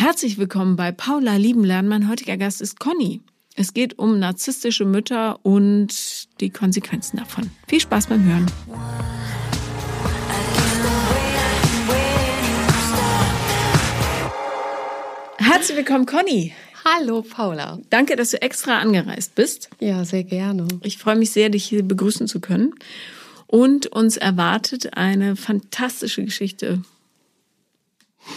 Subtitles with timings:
[0.00, 1.86] Herzlich willkommen bei Paula Liebenlernen.
[1.86, 3.20] Mein heutiger Gast ist Conny.
[3.54, 5.90] Es geht um narzisstische Mütter und
[6.40, 7.50] die Konsequenzen davon.
[7.68, 8.46] Viel Spaß beim Hören.
[15.36, 16.54] Herzlich willkommen, Conny.
[16.82, 17.78] Hallo, Paula.
[17.90, 19.68] Danke, dass du extra angereist bist.
[19.80, 20.66] Ja, sehr gerne.
[20.82, 22.72] Ich freue mich sehr, dich hier begrüßen zu können.
[23.46, 26.80] Und uns erwartet eine fantastische Geschichte.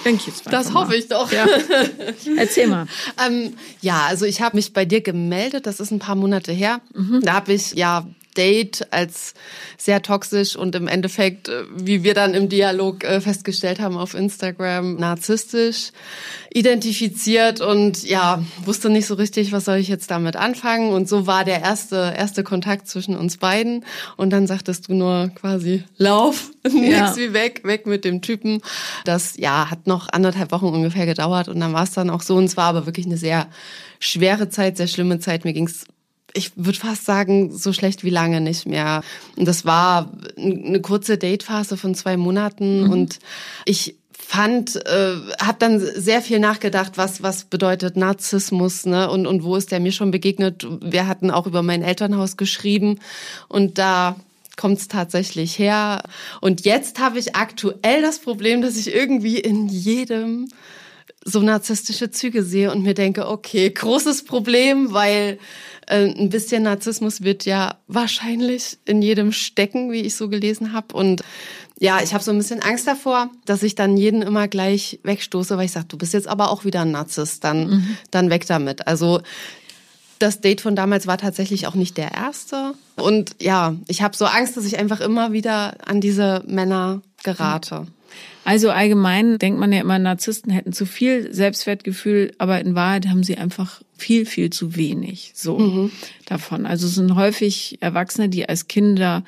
[0.05, 1.31] Denke ich jetzt Das hoffe ich doch.
[1.31, 1.45] Ja.
[2.37, 2.87] Erzähl mal.
[3.25, 6.81] ähm, ja, also ich habe mich bei dir gemeldet, das ist ein paar Monate her.
[6.93, 7.21] Mhm.
[7.21, 9.33] Da habe ich ja Date als
[9.77, 14.13] sehr toxisch und im Endeffekt, äh, wie wir dann im Dialog äh, festgestellt haben auf
[14.13, 15.91] Instagram, narzisstisch
[16.53, 20.91] identifiziert und ja, wusste nicht so richtig, was soll ich jetzt damit anfangen.
[20.93, 23.85] Und so war der erste, erste Kontakt zwischen uns beiden.
[24.17, 26.71] Und dann sagtest du nur quasi, lauf, ja.
[26.71, 28.61] nix wie weg, weg mit dem Typen.
[29.05, 32.35] Das, ja, hat noch anderthalb Wochen ungefähr gedauert und dann war es dann auch so.
[32.35, 33.47] Und es war aber wirklich eine sehr
[33.99, 35.45] schwere Zeit, sehr schlimme Zeit.
[35.45, 35.85] Mir ging's
[36.33, 39.03] ich würde fast sagen, so schlecht wie lange nicht mehr.
[39.35, 42.91] Und das war eine kurze Datephase von zwei Monaten mhm.
[42.91, 43.19] und
[43.65, 49.09] ich fand, äh, habe dann sehr viel nachgedacht, was was bedeutet Narzissmus, ne?
[49.11, 50.65] Und und wo ist der mir schon begegnet?
[50.81, 52.99] Wir hatten auch über mein Elternhaus geschrieben
[53.47, 54.15] und da
[54.55, 56.03] kommt es tatsächlich her.
[56.41, 60.47] Und jetzt habe ich aktuell das Problem, dass ich irgendwie in jedem
[61.25, 65.39] so narzisstische Züge sehe und mir denke, okay, großes Problem, weil
[65.87, 70.95] äh, ein bisschen Narzissmus wird ja wahrscheinlich in jedem stecken, wie ich so gelesen habe.
[70.95, 71.23] Und
[71.79, 75.57] ja, ich habe so ein bisschen Angst davor, dass ich dann jeden immer gleich wegstoße,
[75.57, 77.97] weil ich sage, du bist jetzt aber auch wieder ein Narzisst, dann, mhm.
[78.11, 78.87] dann weg damit.
[78.87, 79.21] Also
[80.19, 82.73] das Date von damals war tatsächlich auch nicht der erste.
[82.95, 87.81] Und ja, ich habe so Angst, dass ich einfach immer wieder an diese Männer gerate.
[87.81, 87.87] Mhm.
[88.45, 93.23] Also allgemein denkt man ja immer, Narzissten hätten zu viel Selbstwertgefühl, aber in Wahrheit haben
[93.23, 95.91] sie einfach viel, viel zu wenig so mhm.
[96.25, 96.65] davon.
[96.65, 99.23] Also es sind häufig Erwachsene, die als Kinder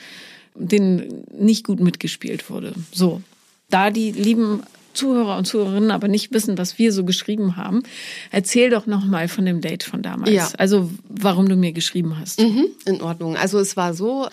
[0.56, 2.74] denen nicht gut mitgespielt wurde.
[2.92, 3.22] So.
[3.70, 4.62] Da die lieben
[4.96, 7.84] Zuhörer und Zuhörerinnen aber nicht wissen, was wir so geschrieben haben,
[8.32, 10.32] erzähl doch noch mal von dem Date von damals.
[10.32, 10.50] Ja.
[10.58, 12.40] Also warum du mir geschrieben hast.
[12.40, 13.38] Mhm, in Ordnung.
[13.38, 14.28] Also es war so,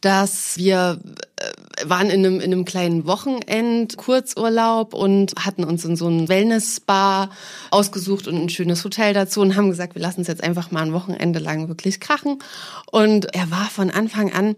[0.00, 0.98] dass wir
[1.36, 6.28] äh, waren in einem, in einem kleinen Wochenend Kurzurlaub und hatten uns in so ein
[6.28, 7.30] Wellness-Spa
[7.70, 10.82] ausgesucht und ein schönes Hotel dazu und haben gesagt, wir lassen es jetzt einfach mal
[10.82, 12.38] ein Wochenende lang wirklich krachen.
[12.90, 14.56] Und er war von Anfang an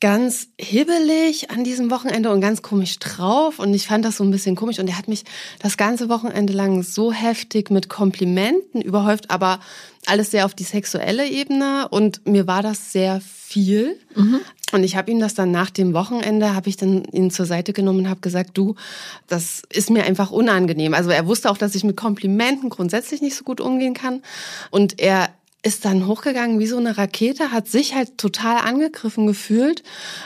[0.00, 4.30] ganz hibbelig an diesem Wochenende und ganz komisch drauf und ich fand das so ein
[4.30, 5.24] bisschen komisch und er hat mich
[5.58, 9.60] das ganze Wochenende lang so heftig mit Komplimenten überhäuft, aber
[10.06, 13.98] alles sehr auf die sexuelle Ebene und mir war das sehr viel.
[14.14, 14.40] Mhm.
[14.72, 17.72] Und ich habe ihm das dann nach dem Wochenende, habe ich dann ihn zur Seite
[17.72, 18.76] genommen und habe gesagt, du,
[19.26, 20.94] das ist mir einfach unangenehm.
[20.94, 24.22] Also er wusste auch, dass ich mit Komplimenten grundsätzlich nicht so gut umgehen kann.
[24.70, 25.28] Und er
[25.62, 29.82] ist dann hochgegangen wie so eine Rakete, hat sich halt total angegriffen gefühlt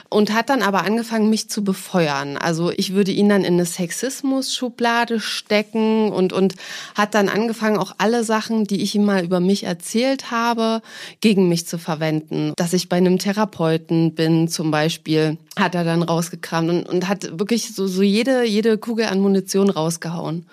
[0.09, 2.37] und hat dann aber angefangen, mich zu befeuern.
[2.37, 6.55] Also ich würde ihn dann in eine Sexismus-Schublade stecken und, und
[6.95, 10.83] hat dann angefangen, auch alle Sachen, die ich ihm mal über mich erzählt habe,
[11.21, 12.53] gegen mich zu verwenden.
[12.57, 17.41] Dass ich bei einem Therapeuten bin zum Beispiel, hat er dann rausgekramt und, und hat
[17.41, 20.47] wirklich so, so jede, jede Kugel an Munition rausgehauen.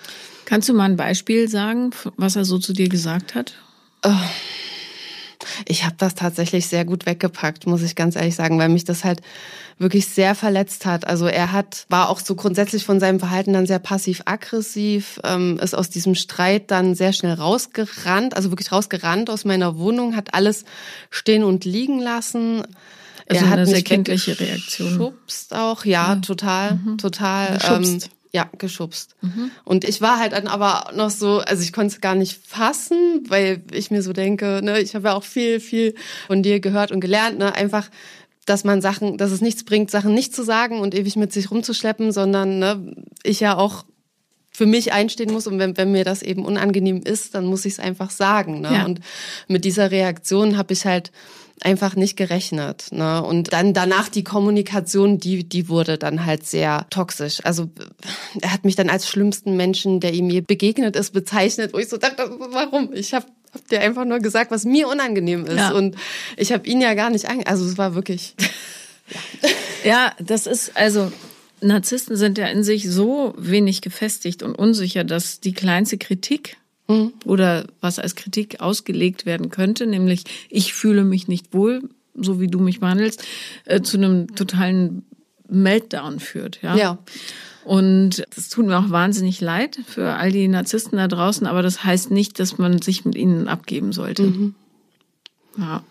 [0.46, 3.53] Kannst du mal ein Beispiel sagen, was er so zu dir gesagt hat?
[4.03, 4.09] Oh.
[5.68, 9.03] Ich habe das tatsächlich sehr gut weggepackt, muss ich ganz ehrlich sagen, weil mich das
[9.03, 9.22] halt
[9.78, 11.07] wirklich sehr verletzt hat.
[11.07, 15.75] Also er hat, war auch so grundsätzlich von seinem Verhalten dann sehr passiv-aggressiv, ähm, ist
[15.75, 20.66] aus diesem Streit dann sehr schnell rausgerannt, also wirklich rausgerannt aus meiner Wohnung, hat alles
[21.09, 22.63] stehen und liegen lassen.
[23.28, 24.90] Also er hat eine sehr kindliche Reaktion.
[24.90, 26.16] Geschubst auch, ja, ja.
[26.18, 26.97] total, mhm.
[26.97, 27.57] total.
[27.69, 28.00] Ähm,
[28.34, 29.16] ja, geschubst.
[29.22, 29.52] Mhm.
[29.66, 33.24] Und ich war halt dann aber noch so, also ich konnte es gar nicht fassen,
[33.28, 35.96] weil ich mir so denke, ne, ich habe ja auch viel, viel
[36.28, 37.90] von dir gehört und gelernt, ne, einfach,
[38.46, 41.52] dass man Sachen, dass es nichts bringt, Sachen nicht zu sagen und ewig mit sich
[41.52, 43.84] rumzuschleppen, sondern ne, ich ja auch
[44.50, 47.74] für mich einstehen muss und wenn, wenn mir das eben unangenehm ist, dann muss ich
[47.74, 48.62] es einfach sagen.
[48.62, 48.74] Ne?
[48.74, 48.86] Ja.
[48.86, 49.00] Und
[49.48, 51.12] mit dieser Reaktion habe ich halt
[51.66, 52.88] einfach nicht gerechnet.
[52.92, 53.24] Ne?
[53.24, 57.40] Und dann danach die Kommunikation, die, die wurde dann halt sehr toxisch.
[57.44, 57.69] Also
[58.42, 61.90] er hat mich dann als schlimmsten Menschen, der ihm je begegnet ist, bezeichnet, wo ich
[61.90, 62.94] so dachte, warum?
[62.94, 65.58] Ich habe hab dir einfach nur gesagt, was mir unangenehm ist.
[65.58, 65.72] Ja.
[65.72, 65.96] Und
[66.38, 67.46] ich habe ihn ja gar nicht ange...
[67.48, 68.36] Also es war wirklich...
[69.84, 71.12] ja, das ist also
[71.62, 76.58] Narzissten sind ja in sich so wenig gefestigt und unsicher, dass die kleinste Kritik
[76.91, 77.13] mhm.
[77.25, 81.81] oder was als Kritik ausgelegt werden könnte, nämlich ich fühle mich nicht wohl,
[82.15, 83.23] so wie du mich behandelst,
[83.65, 85.03] äh, zu einem totalen
[85.49, 86.61] Meltdown führt.
[86.61, 86.75] Ja.
[86.75, 86.97] ja.
[87.63, 91.83] Und das tut mir auch wahnsinnig leid für all die Narzissten da draußen, aber das
[91.83, 94.23] heißt nicht, dass man sich mit ihnen abgeben sollte.
[94.23, 94.55] Mhm.
[95.57, 95.83] Ja.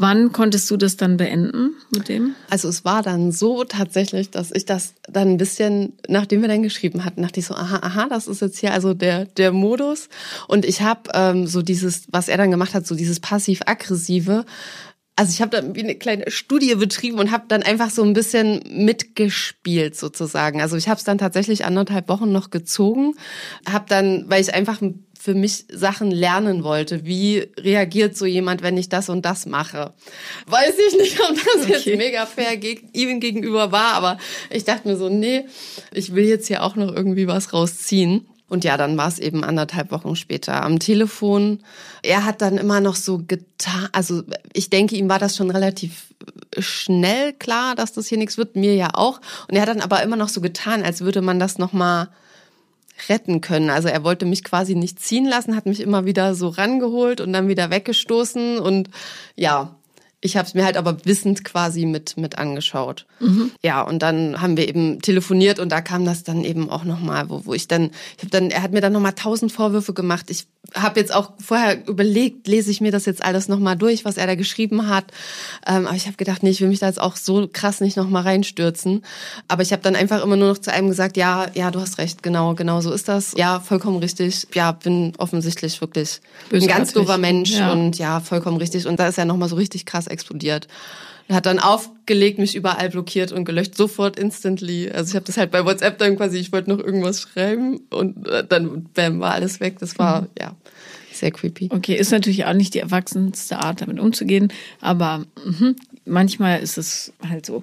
[0.00, 2.34] Wann konntest du das dann beenden mit dem?
[2.48, 6.62] Also es war dann so tatsächlich, dass ich das dann ein bisschen, nachdem wir dann
[6.62, 10.08] geschrieben hatten, dachte ich so, aha, aha, das ist jetzt hier also der der Modus.
[10.48, 14.46] Und ich habe ähm, so dieses, was er dann gemacht hat, so dieses passiv-aggressive.
[15.16, 18.14] Also ich habe dann wie eine kleine Studie betrieben und habe dann einfach so ein
[18.14, 20.62] bisschen mitgespielt sozusagen.
[20.62, 23.12] Also ich habe es dann tatsächlich anderthalb Wochen noch gezogen,
[23.68, 24.80] habe dann, weil ich einfach
[25.20, 27.04] für mich Sachen lernen wollte.
[27.04, 29.92] Wie reagiert so jemand, wenn ich das und das mache?
[30.46, 31.72] Weiß ich nicht, ob das okay.
[31.72, 32.58] jetzt mega fair
[32.94, 34.16] ihm gegenüber war, aber
[34.48, 35.44] ich dachte mir so, nee,
[35.92, 38.26] ich will jetzt hier auch noch irgendwie was rausziehen.
[38.48, 41.60] Und ja, dann war es eben anderthalb Wochen später am Telefon.
[42.02, 44.22] Er hat dann immer noch so getan, also
[44.54, 46.06] ich denke, ihm war das schon relativ
[46.58, 49.20] schnell klar, dass das hier nichts wird, mir ja auch.
[49.48, 52.08] Und er hat dann aber immer noch so getan, als würde man das nochmal
[53.08, 53.70] retten können.
[53.70, 57.32] Also er wollte mich quasi nicht ziehen lassen, hat mich immer wieder so rangeholt und
[57.32, 58.90] dann wieder weggestoßen und
[59.36, 59.76] ja,
[60.22, 63.06] ich habe es mir halt aber wissend quasi mit mit angeschaut.
[63.20, 63.50] Mhm.
[63.62, 67.30] Ja, und dann haben wir eben telefoniert und da kam das dann eben auch nochmal,
[67.30, 70.26] wo, wo ich dann, ich habe dann, er hat mir dann nochmal tausend Vorwürfe gemacht.
[70.28, 74.16] Ich habe jetzt auch vorher überlegt, lese ich mir das jetzt alles nochmal durch, was
[74.16, 75.04] er da geschrieben hat.
[75.66, 77.96] Ähm, aber ich habe gedacht, nee, ich will mich da jetzt auch so krass nicht
[77.96, 79.02] nochmal reinstürzen.
[79.48, 81.98] Aber ich habe dann einfach immer nur noch zu einem gesagt, ja, ja, du hast
[81.98, 83.32] recht, genau, genau so ist das.
[83.36, 84.48] Ja, vollkommen richtig.
[84.54, 86.20] Ja, bin offensichtlich wirklich
[86.50, 86.70] Bösartig.
[86.70, 87.72] ein ganz doofer Mensch ja.
[87.72, 88.86] und ja, vollkommen richtig.
[88.86, 90.68] Und da ist er nochmal so richtig krass explodiert.
[91.28, 94.90] Er hat dann aufgelegt, mich überall blockiert und gelöscht, sofort instantly.
[94.90, 98.26] Also ich habe das halt bei WhatsApp dann quasi, ich wollte noch irgendwas schreiben und
[98.26, 99.78] äh, dann bam, war alles weg.
[99.78, 100.28] Das war, mhm.
[100.40, 100.56] ja,
[101.12, 101.68] sehr creepy.
[101.70, 105.74] Okay, ist natürlich auch nicht die erwachsenste Art, damit umzugehen, aber mh,
[106.04, 107.62] manchmal ist es halt so.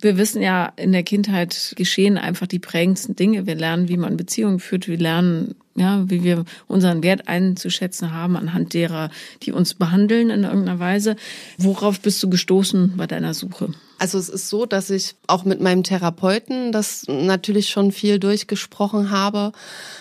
[0.00, 3.46] Wir wissen ja, in der Kindheit geschehen einfach die prägendsten Dinge.
[3.46, 4.88] Wir lernen, wie man Beziehungen führt.
[4.88, 9.10] Wir lernen, ja, wie wir unseren Wert einzuschätzen haben anhand derer,
[9.42, 11.16] die uns behandeln in irgendeiner Weise.
[11.58, 13.72] Worauf bist du gestoßen bei deiner Suche?
[13.98, 19.10] Also es ist so, dass ich auch mit meinem Therapeuten das natürlich schon viel durchgesprochen
[19.10, 19.52] habe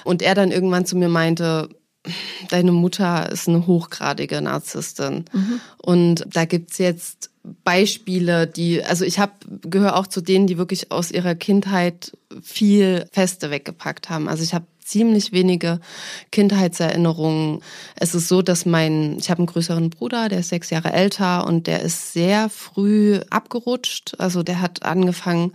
[0.04, 1.70] und er dann irgendwann zu mir meinte,
[2.50, 5.26] deine Mutter ist eine hochgradige Narzisstin.
[5.32, 5.62] Mhm.
[5.78, 7.30] Und da gibt's jetzt
[7.64, 9.34] Beispiele, die, also ich habe
[9.64, 14.28] gehöre auch zu denen, die wirklich aus ihrer Kindheit viel Feste weggepackt haben.
[14.28, 15.80] Also ich habe ziemlich wenige
[16.32, 17.62] Kindheitserinnerungen.
[17.96, 21.48] Es ist so, dass mein, ich habe einen größeren Bruder, der ist sechs Jahre älter
[21.48, 24.16] und der ist sehr früh abgerutscht.
[24.20, 25.54] Also der hat angefangen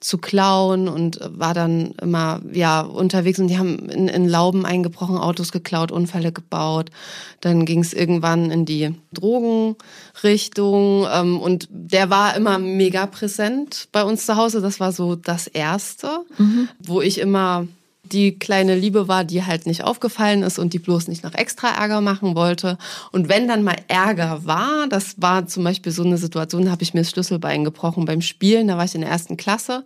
[0.00, 5.16] zu klauen und war dann immer ja unterwegs und die haben in, in Lauben eingebrochen,
[5.16, 6.90] Autos geklaut, Unfälle gebaut.
[7.40, 14.04] Dann ging es irgendwann in die Drogenrichtung ähm, und der war immer mega präsent bei
[14.04, 14.60] uns zu Hause.
[14.60, 16.68] Das war so das Erste, mhm.
[16.78, 17.66] wo ich immer
[18.12, 21.68] die kleine Liebe war, die halt nicht aufgefallen ist und die bloß nicht noch extra
[21.68, 22.78] Ärger machen wollte.
[23.12, 26.82] Und wenn dann mal Ärger war, das war zum Beispiel so eine Situation, da habe
[26.82, 29.84] ich mir das Schlüsselbein gebrochen beim Spielen, da war ich in der ersten Klasse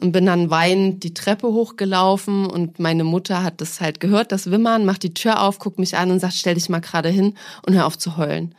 [0.00, 4.50] und bin dann weinend die Treppe hochgelaufen und meine Mutter hat das halt gehört, das
[4.50, 7.34] Wimmern, macht die Tür auf, guckt mich an und sagt, stell dich mal gerade hin
[7.66, 8.54] und hör auf zu heulen.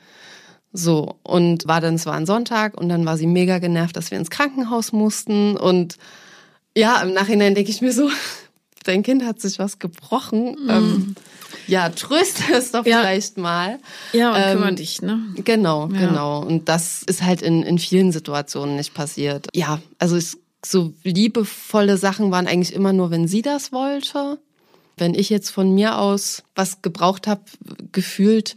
[0.71, 4.09] So, und war dann, es war ein Sonntag und dann war sie mega genervt, dass
[4.09, 5.97] wir ins Krankenhaus mussten und
[6.75, 8.09] ja, im Nachhinein denke ich mir so,
[8.83, 10.55] dein Kind hat sich was gebrochen.
[10.63, 10.69] Mhm.
[10.69, 11.15] Ähm,
[11.67, 13.01] ja, tröste es doch ja.
[13.01, 13.79] vielleicht mal.
[14.11, 15.19] Ja, und ähm, kümmere dich, ne?
[15.43, 16.07] Genau, ja.
[16.07, 16.41] genau.
[16.41, 19.47] Und das ist halt in, in vielen Situationen nicht passiert.
[19.53, 24.39] Ja, also es, so liebevolle Sachen waren eigentlich immer nur, wenn sie das wollte.
[24.95, 27.41] Wenn ich jetzt von mir aus was gebraucht habe,
[27.91, 28.55] gefühlt,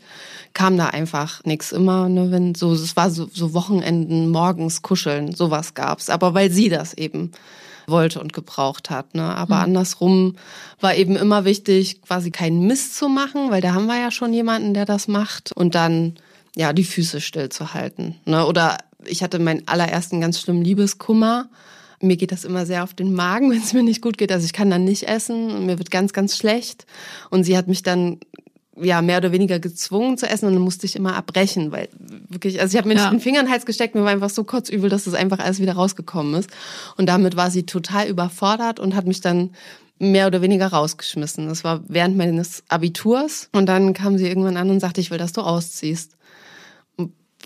[0.53, 1.73] kam da einfach nichts.
[1.73, 6.11] Immer, ne, wenn so, es war so, so Wochenenden, morgens kuscheln, sowas gab's.
[6.11, 7.33] Aber weil sie das eben
[7.89, 9.15] wollte und gebraucht hat.
[9.15, 9.23] Ne?
[9.23, 9.63] Aber mhm.
[9.63, 10.37] andersrum
[10.81, 14.33] war eben immer wichtig, quasi keinen Mist zu machen, weil da haben wir ja schon
[14.33, 15.53] jemanden, der das macht.
[15.53, 16.15] Und dann
[16.57, 18.17] ja die Füße stillzuhalten.
[18.25, 18.45] Ne?
[18.47, 21.49] Oder ich hatte meinen allerersten ganz schlimmen Liebeskummer.
[22.01, 24.33] Mir geht das immer sehr auf den Magen, wenn es mir nicht gut geht.
[24.33, 26.87] Also ich kann dann nicht essen und mir wird ganz, ganz schlecht.
[27.31, 28.19] Und sie hat mich dann
[28.81, 31.89] ja mehr oder weniger gezwungen zu essen und dann musste ich immer abbrechen, weil
[32.29, 33.11] wirklich, also ich habe mir ja.
[33.11, 35.61] den Finger in den Hals gesteckt, mir war einfach so kotzübel, dass das einfach alles
[35.61, 36.51] wieder rausgekommen ist.
[36.97, 39.51] Und damit war sie total überfordert und hat mich dann
[39.99, 41.49] mehr oder weniger rausgeschmissen.
[41.49, 45.19] Das war während meines Abiturs und dann kam sie irgendwann an und sagte, ich will,
[45.19, 46.17] dass du ausziehst.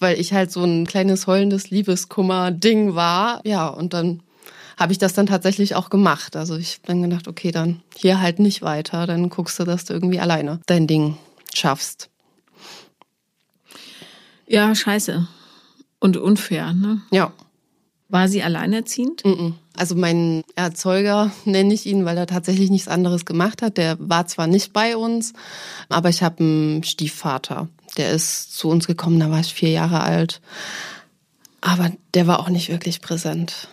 [0.01, 3.41] Weil ich halt so ein kleines heulendes Liebeskummer-Ding war.
[3.45, 4.23] Ja, und dann
[4.81, 6.37] habe ich das dann tatsächlich auch gemacht.
[6.37, 9.93] Also ich bin gedacht, okay, dann hier halt nicht weiter, dann guckst du, dass du
[9.93, 11.19] irgendwie alleine dein Ding
[11.55, 12.09] schaffst.
[14.47, 15.29] Ja, scheiße.
[15.99, 17.03] Und unfair, ne?
[17.11, 17.33] Ja.
[18.09, 19.23] War sie alleinerziehend?
[19.77, 23.77] Also mein Erzeuger nenne ich ihn, weil er tatsächlich nichts anderes gemacht hat.
[23.77, 25.35] Der war zwar nicht bei uns,
[25.91, 27.69] aber ich habe einen Stiefvater.
[27.99, 30.41] Der ist zu uns gekommen, da war ich vier Jahre alt.
[31.61, 33.69] Aber der war auch nicht wirklich präsent.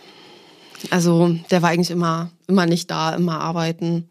[0.89, 4.10] Also der war eigentlich immer, immer nicht da, immer arbeiten.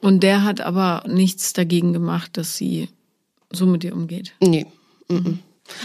[0.00, 2.88] Und der hat aber nichts dagegen gemacht, dass sie
[3.50, 4.34] so mit dir umgeht.
[4.40, 4.66] Nee.
[5.08, 5.38] Mhm.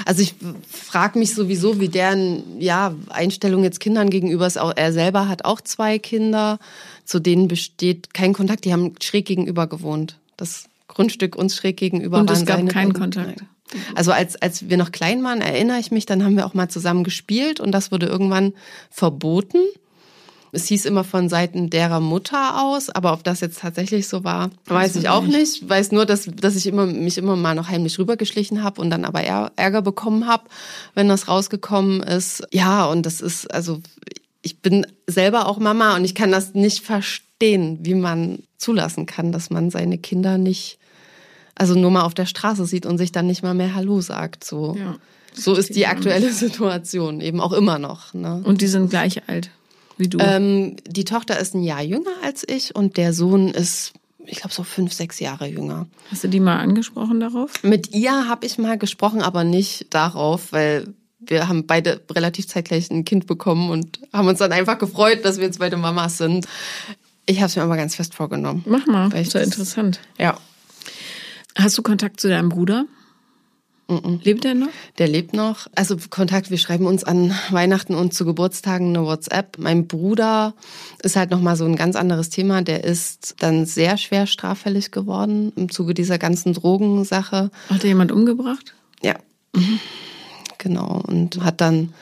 [0.06, 0.36] Also ich
[0.68, 4.58] frage mich sowieso, wie deren ja, Einstellung jetzt Kindern gegenüber ist.
[4.58, 6.60] Auch er selber hat auch zwei Kinder,
[7.06, 8.66] zu denen besteht kein Kontakt.
[8.66, 10.18] Die haben schräg gegenüber gewohnt.
[10.36, 12.20] Das Grundstück uns schräg gegenüber.
[12.20, 13.40] Und es gab keinen Kontakt.
[13.40, 13.50] Nein.
[13.96, 16.70] Also als, als wir noch klein waren, erinnere ich mich, dann haben wir auch mal
[16.70, 18.54] zusammen gespielt und das wurde irgendwann
[18.90, 19.60] verboten.
[20.52, 24.50] Es hieß immer von Seiten derer Mutter aus, aber ob das jetzt tatsächlich so war,
[24.66, 25.64] weiß ich auch nicht.
[25.64, 28.90] Ich weiß nur, dass, dass ich immer, mich immer mal noch heimlich rübergeschlichen habe und
[28.90, 30.46] dann aber Ärger bekommen habe,
[30.96, 32.44] wenn das rausgekommen ist.
[32.52, 33.82] Ja, und das ist, also
[34.42, 39.32] ich bin selber auch Mama und ich kann das nicht verstehen, wie man zulassen kann,
[39.32, 40.80] dass man seine Kinder nicht,
[41.56, 44.44] also nur mal auf der Straße sieht und sich dann nicht mal mehr Hallo sagt.
[44.44, 44.96] So, ja,
[45.34, 48.14] so ist die aktuelle Situation eben auch immer noch.
[48.14, 48.42] Ne?
[48.44, 49.52] Und die sind gleich alt
[50.00, 50.18] wie du?
[50.20, 53.94] Ähm, die Tochter ist ein Jahr jünger als ich und der Sohn ist,
[54.26, 55.88] ich glaube, so fünf, sechs Jahre jünger.
[56.12, 57.64] Hast du die mal angesprochen darauf?
[57.64, 62.90] Mit ihr habe ich mal gesprochen, aber nicht darauf, weil wir haben beide relativ zeitgleich
[62.90, 66.48] ein Kind bekommen und haben uns dann einfach gefreut, dass wir jetzt beide Mamas sind.
[67.26, 68.64] Ich habe es mir aber ganz fest vorgenommen.
[68.66, 70.00] Mach mal, ist ja interessant.
[70.18, 70.38] Ja.
[71.56, 72.86] Hast du Kontakt zu deinem Bruder?
[73.90, 74.70] Mm Lebt er noch?
[75.00, 75.68] Der lebt noch.
[75.76, 79.58] Also Kontakt, wir schreiben uns an Weihnachten und zu Geburtstagen eine WhatsApp.
[79.58, 80.54] Mein Bruder
[81.02, 82.62] ist halt nochmal so ein ganz anderes Thema.
[82.62, 87.50] Der ist dann sehr schwer straffällig geworden im Zuge dieser ganzen Drogensache.
[87.70, 88.76] Hat er jemand umgebracht?
[89.02, 89.16] Ja.
[89.56, 89.80] Mhm.
[90.60, 91.02] Genau.
[91.08, 91.94] Und hat dann,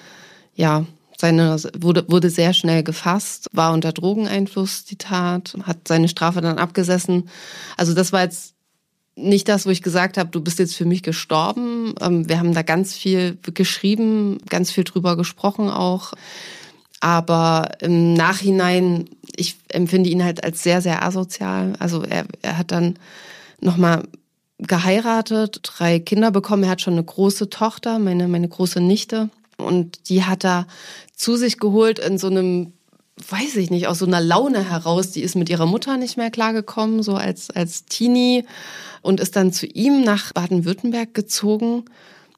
[0.55, 0.85] ja,
[1.17, 6.59] seine, wurde, wurde sehr schnell gefasst, war unter Drogeneinfluss die Tat, hat seine Strafe dann
[6.59, 7.29] abgesessen.
[7.77, 8.56] Also das war jetzt
[9.17, 11.95] nicht das, wo ich gesagt habe, du bist jetzt für mich gestorben.
[12.01, 16.13] Ähm, wir haben da ganz viel geschrieben, ganz viel drüber gesprochen auch.
[16.99, 21.73] Aber im Nachhinein, ich empfinde ihn halt als sehr, sehr asozial.
[21.79, 22.97] Also er, er hat dann
[23.59, 24.03] nochmal
[24.59, 26.63] geheiratet, drei Kinder bekommen.
[26.63, 29.29] Er hat schon eine große Tochter, meine, meine große Nichte.
[29.57, 30.67] Und die hat er
[31.15, 32.73] zu sich geholt in so einem
[33.29, 36.29] weiß ich nicht, aus so einer Laune heraus, die ist mit ihrer Mutter nicht mehr
[36.29, 38.45] klargekommen, so als, als Teenie
[39.07, 41.85] und ist dann zu ihm nach Baden-Württemberg gezogen.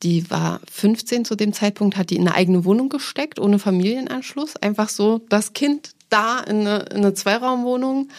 [0.04, 4.56] Die war 15 zu dem Zeitpunkt, hat die in eine eigene Wohnung gesteckt, ohne Familienanschluss.
[4.56, 8.10] Einfach so das Kind da in eine, in eine Zweiraumwohnung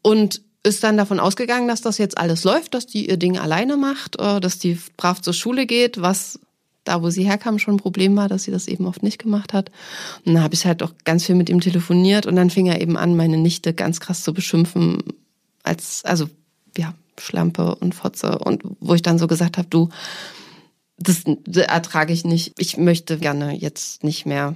[0.00, 3.76] und ist dann davon ausgegangen, dass das jetzt alles läuft, dass die ihr Ding alleine
[3.76, 6.40] macht, äh, dass die brav zur Schule geht, was
[6.84, 9.52] da, wo sie herkam, schon ein Problem war, dass sie das eben oft nicht gemacht
[9.52, 9.70] hat.
[10.24, 12.80] Und dann habe ich halt auch ganz viel mit ihm telefoniert und dann fing er
[12.80, 15.02] eben an, meine Nichte ganz krass zu beschimpfen,
[15.62, 16.30] als, also,
[16.78, 18.38] ja, Schlampe und Fotze.
[18.38, 19.88] Und wo ich dann so gesagt habe, du,
[20.98, 22.52] das, ertrage ich nicht.
[22.58, 24.54] Ich möchte gerne jetzt nicht mehr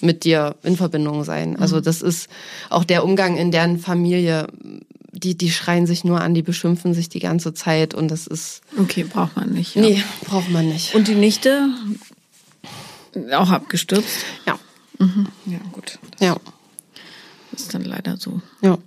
[0.00, 1.58] mit dir in Verbindung sein.
[1.58, 1.82] Also mhm.
[1.82, 2.28] das ist
[2.70, 4.46] auch der Umgang in deren Familie
[5.12, 8.60] die, die schreien sich nur an, die beschimpfen sich die ganze Zeit und das ist.
[8.78, 9.74] Okay, braucht man nicht.
[9.74, 9.82] Ja.
[9.82, 10.94] Nee, braucht man nicht.
[10.94, 11.68] Und die Nichte
[13.32, 14.24] auch abgestürzt?
[14.46, 14.58] Ja.
[14.98, 15.26] Mhm.
[15.46, 15.98] Ja, gut.
[16.12, 16.36] Das ja.
[17.52, 18.40] Ist dann leider so.
[18.60, 18.78] Ja.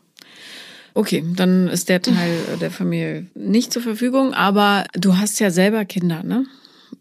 [0.94, 5.86] Okay, dann ist der Teil der Familie nicht zur Verfügung, aber du hast ja selber
[5.86, 6.46] Kinder, ne?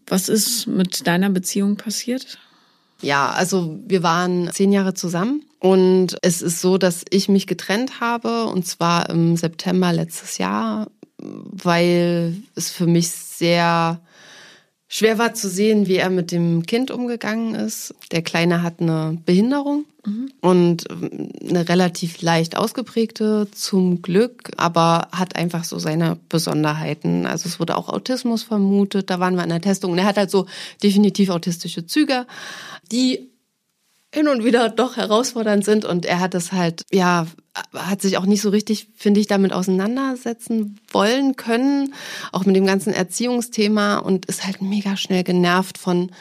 [0.07, 2.37] Was ist mit deiner Beziehung passiert?
[3.01, 7.99] Ja, also wir waren zehn Jahre zusammen und es ist so, dass ich mich getrennt
[7.99, 13.99] habe und zwar im September letztes Jahr, weil es für mich sehr
[14.91, 17.95] schwer war zu sehen, wie er mit dem Kind umgegangen ist.
[18.11, 20.29] Der Kleine hat eine Behinderung mhm.
[20.41, 27.25] und eine relativ leicht ausgeprägte zum Glück, aber hat einfach so seine Besonderheiten.
[27.25, 30.17] Also es wurde auch Autismus vermutet, da waren wir in der Testung und er hat
[30.17, 30.45] halt so
[30.83, 32.27] definitiv autistische Züge,
[32.91, 33.29] die
[34.13, 38.25] hin und wieder doch herausfordernd sind und er hat es halt, ja, hat sich auch
[38.25, 41.93] nicht so richtig, finde ich, damit auseinandersetzen wollen können,
[42.31, 46.11] auch mit dem ganzen Erziehungsthema und ist halt mega schnell genervt von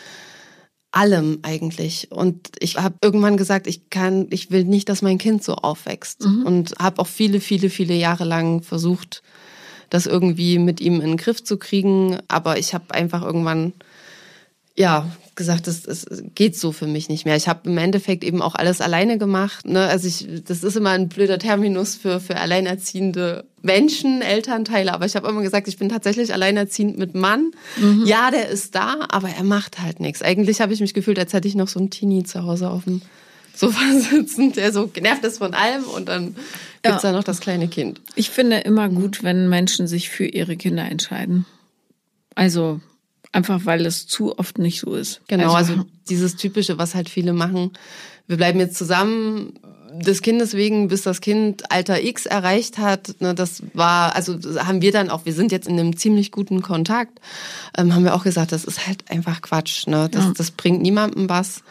[0.92, 2.10] allem eigentlich.
[2.10, 6.24] Und ich habe irgendwann gesagt, ich kann, ich will nicht, dass mein Kind so aufwächst
[6.24, 6.44] mhm.
[6.44, 9.22] und habe auch viele, viele, viele Jahre lang versucht,
[9.88, 13.72] das irgendwie mit ihm in den Griff zu kriegen, aber ich habe einfach irgendwann
[14.76, 15.08] ja
[15.40, 17.34] gesagt, das, das geht so für mich nicht mehr.
[17.34, 19.66] Ich habe im Endeffekt eben auch alles alleine gemacht.
[19.66, 19.86] Ne?
[19.86, 24.92] Also ich, das ist immer ein blöder Terminus für, für alleinerziehende Menschen, Elternteile.
[24.92, 27.52] Aber ich habe immer gesagt, ich bin tatsächlich alleinerziehend mit Mann.
[27.78, 28.04] Mhm.
[28.04, 30.20] Ja, der ist da, aber er macht halt nichts.
[30.20, 32.84] Eigentlich habe ich mich gefühlt, als hätte ich noch so einen Teenie zu Hause auf
[32.84, 33.00] dem
[33.54, 33.80] Sofa
[34.10, 36.36] sitzen, der so genervt ist von allem und dann
[36.82, 37.10] gibt's ja.
[37.10, 38.02] da noch das kleine Kind.
[38.14, 41.46] Ich finde immer gut, wenn Menschen sich für ihre Kinder entscheiden.
[42.34, 42.80] Also
[43.32, 45.20] einfach, weil es zu oft nicht so ist.
[45.28, 47.72] Genau, also, also dieses typische, was halt viele machen.
[48.26, 49.54] Wir bleiben jetzt zusammen
[49.92, 53.20] des Kindes wegen, bis das Kind Alter X erreicht hat.
[53.20, 56.62] Ne, das war, also haben wir dann auch, wir sind jetzt in einem ziemlich guten
[56.62, 57.20] Kontakt,
[57.76, 59.86] ähm, haben wir auch gesagt, das ist halt einfach Quatsch.
[59.86, 60.08] Ne?
[60.10, 60.32] Das, ja.
[60.36, 61.62] das bringt niemandem was.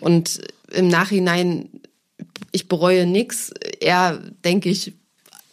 [0.00, 0.40] Und
[0.72, 1.68] im Nachhinein,
[2.52, 3.52] ich bereue nichts.
[3.80, 4.94] Er, denke ich,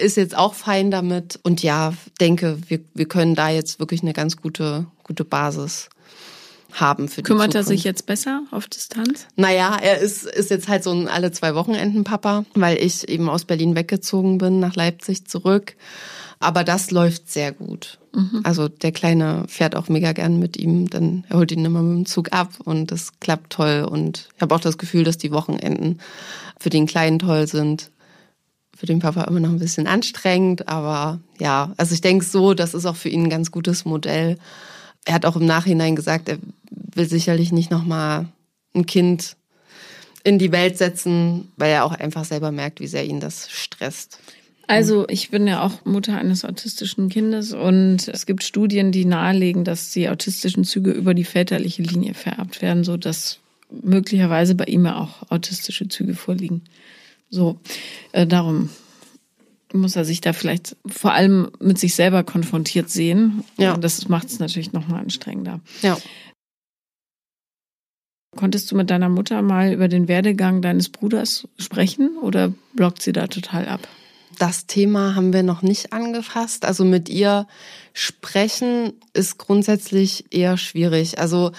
[0.02, 1.40] ist jetzt auch fein damit.
[1.44, 5.90] Und ja, denke, wir, wir können da jetzt wirklich eine ganz gute, gute Basis
[6.74, 7.70] haben für die Kümmert Zukunft.
[7.70, 9.28] er sich jetzt besser auf Distanz?
[9.36, 13.30] Naja, er ist, ist jetzt halt so ein alle zwei Wochenenden Papa, weil ich eben
[13.30, 15.76] aus Berlin weggezogen bin, nach Leipzig zurück.
[16.40, 18.00] Aber das läuft sehr gut.
[18.14, 18.42] Mhm.
[18.44, 21.98] Also der Kleine fährt auch mega gern mit ihm, dann er holt ihn immer mit
[21.98, 23.88] dem Zug ab und das klappt toll.
[23.90, 26.00] Und ich habe auch das Gefühl, dass die Wochenenden
[26.60, 27.92] für den Kleinen toll sind.
[28.82, 32.74] Für den Papa immer noch ein bisschen anstrengend, aber ja, also ich denke so, das
[32.74, 34.40] ist auch für ihn ein ganz gutes Modell.
[35.06, 36.40] Er hat auch im Nachhinein gesagt, er
[36.72, 38.28] will sicherlich nicht nochmal
[38.74, 39.36] ein Kind
[40.24, 44.18] in die Welt setzen, weil er auch einfach selber merkt, wie sehr ihn das stresst.
[44.66, 49.64] Also ich bin ja auch Mutter eines autistischen Kindes und es gibt Studien, die nahelegen,
[49.64, 53.38] dass die autistischen Züge über die väterliche Linie vererbt werden, so dass
[53.70, 56.64] möglicherweise bei ihm ja auch autistische Züge vorliegen.
[57.32, 57.60] So,
[58.12, 58.70] äh, darum
[59.74, 63.44] muss er sich da vielleicht vor allem mit sich selber konfrontiert sehen.
[63.58, 63.74] Ja.
[63.74, 65.62] Und das macht es natürlich noch mal anstrengender.
[65.82, 65.98] Ja.
[68.36, 73.12] Konntest du mit deiner Mutter mal über den Werdegang deines Bruders sprechen oder blockt sie
[73.12, 73.88] da total ab?
[74.40, 76.66] Das Thema haben wir noch nicht angefasst.
[76.66, 77.48] Also mit ihr
[77.94, 81.20] sprechen ist grundsätzlich eher schwierig.
[81.20, 81.52] Also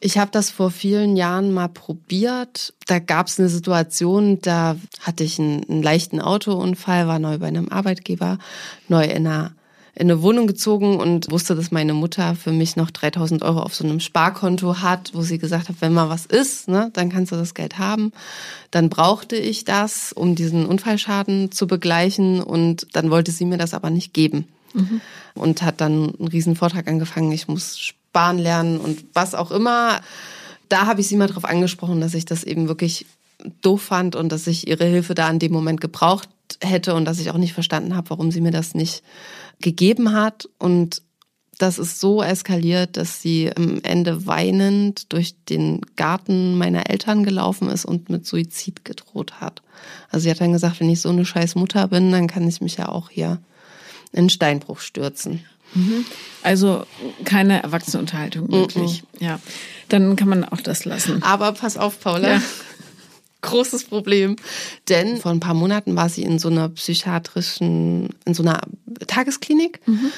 [0.00, 2.74] ich habe das vor vielen Jahren mal probiert.
[2.86, 7.46] Da gab es eine Situation, da hatte ich einen, einen leichten Autounfall, war neu bei
[7.46, 8.38] einem Arbeitgeber,
[8.88, 9.52] neu in einer
[9.98, 13.74] in eine Wohnung gezogen und wusste, dass meine Mutter für mich noch 3000 Euro auf
[13.74, 17.32] so einem Sparkonto hat, wo sie gesagt hat, wenn mal was ist, ne, dann kannst
[17.32, 18.12] du das Geld haben.
[18.70, 23.72] Dann brauchte ich das, um diesen Unfallschaden zu begleichen und dann wollte sie mir das
[23.72, 24.46] aber nicht geben.
[24.76, 25.00] Mhm.
[25.34, 30.00] Und hat dann einen riesen Vortrag angefangen, ich muss sparen lernen und was auch immer.
[30.68, 33.06] Da habe ich sie mal darauf angesprochen, dass ich das eben wirklich
[33.62, 36.28] doof fand und dass ich ihre Hilfe da in dem Moment gebraucht
[36.60, 39.02] hätte und dass ich auch nicht verstanden habe, warum sie mir das nicht
[39.60, 40.48] gegeben hat.
[40.58, 41.02] Und
[41.58, 47.68] das ist so eskaliert, dass sie am Ende weinend durch den Garten meiner Eltern gelaufen
[47.68, 49.62] ist und mit Suizid gedroht hat.
[50.10, 52.60] Also sie hat dann gesagt, wenn ich so eine scheiß Mutter bin, dann kann ich
[52.60, 53.38] mich ja auch hier
[54.12, 55.44] in Steinbruch stürzen.
[55.74, 56.04] Mhm.
[56.42, 56.84] Also
[57.24, 59.02] keine Erwachsenenunterhaltung möglich.
[59.18, 59.26] Mhm.
[59.26, 59.40] Ja,
[59.88, 61.22] dann kann man auch das lassen.
[61.22, 62.34] Aber pass auf, Paula.
[62.34, 62.42] Ja
[63.46, 64.36] großes Problem.
[64.88, 68.60] Denn vor ein paar Monaten war sie in so einer psychiatrischen, in so einer
[69.06, 69.80] Tagesklinik.
[69.86, 70.10] Mhm.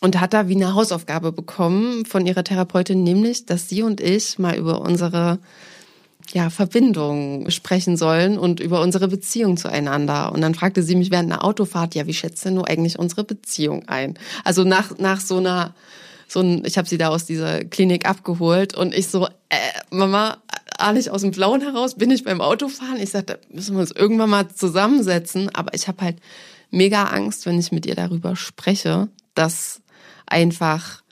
[0.00, 4.38] Und hat da wie eine Hausaufgabe bekommen von ihrer Therapeutin, nämlich, dass sie und ich
[4.38, 5.38] mal über unsere
[6.34, 10.32] ja, Verbindung sprechen sollen und über unsere Beziehung zueinander.
[10.32, 13.22] Und dann fragte sie mich während einer Autofahrt, ja, wie schätzt denn du eigentlich unsere
[13.22, 14.18] Beziehung ein?
[14.42, 15.74] Also nach, nach so einer,
[16.26, 19.58] so ein, ich habe sie da aus dieser Klinik abgeholt und ich so, äh,
[19.90, 20.38] Mama,
[20.92, 23.00] nicht aus dem Blauen heraus bin ich beim Autofahren.
[23.00, 25.54] Ich sagte, da müssen wir uns irgendwann mal zusammensetzen.
[25.54, 26.16] Aber ich habe halt
[26.72, 29.82] mega Angst, wenn ich mit ihr darüber spreche, dass
[30.26, 31.04] einfach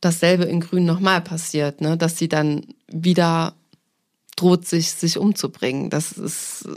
[0.00, 1.96] dasselbe in Grün nochmal passiert, ne?
[1.96, 3.54] dass sie dann wieder
[4.36, 5.90] droht, sich, sich umzubringen.
[5.90, 6.68] Das ist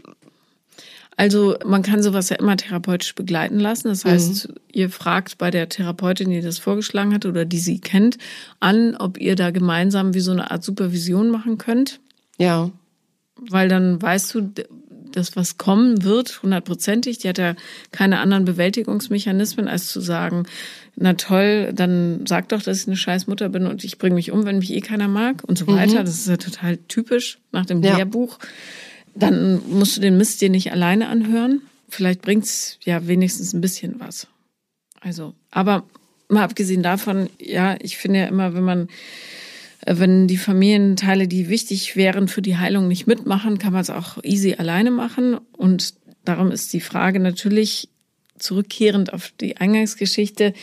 [1.16, 3.88] also man kann sowas ja immer therapeutisch begleiten lassen.
[3.88, 4.56] Das heißt, mhm.
[4.72, 8.18] ihr fragt bei der Therapeutin, die das vorgeschlagen hat oder die sie kennt,
[8.60, 12.00] an, ob ihr da gemeinsam wie so eine Art Supervision machen könnt.
[12.38, 12.72] Ja.
[13.36, 14.52] Weil dann weißt du,
[15.16, 17.20] das, was kommen wird, hundertprozentig.
[17.20, 17.56] Die hat ja
[17.92, 20.46] keine anderen Bewältigungsmechanismen, als zu sagen,
[20.96, 24.32] na toll, dann sag doch, dass ich eine scheiß Mutter bin und ich bringe mich
[24.32, 26.02] um, wenn mich eh keiner mag und so weiter.
[26.02, 26.06] Mhm.
[26.06, 27.96] Das ist ja total typisch nach dem ja.
[27.96, 28.38] Lehrbuch
[29.16, 31.62] dann musst du den Mist dir nicht alleine anhören.
[31.90, 34.28] Vielleicht bringt's ja wenigstens ein bisschen was.
[35.00, 35.84] Also, aber
[36.30, 38.88] mal abgesehen davon, ja, ich finde ja immer, wenn man,
[39.86, 44.24] wenn die Familienteile, die wichtig wären für die Heilung, nicht mitmachen, kann man es auch
[44.24, 45.38] easy alleine machen.
[45.58, 47.90] Und darum ist die Frage natürlich
[48.38, 50.54] zurückkehrend auf die Eingangsgeschichte,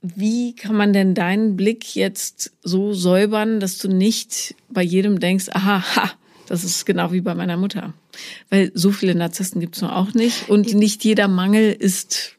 [0.00, 5.46] Wie kann man denn deinen Blick jetzt so säubern, dass du nicht bei jedem denkst,
[5.50, 6.12] aha, ha,
[6.46, 7.94] das ist genau wie bei meiner Mutter.
[8.48, 12.36] Weil so viele Narzissten gibt es nur auch nicht und nicht jeder Mangel ist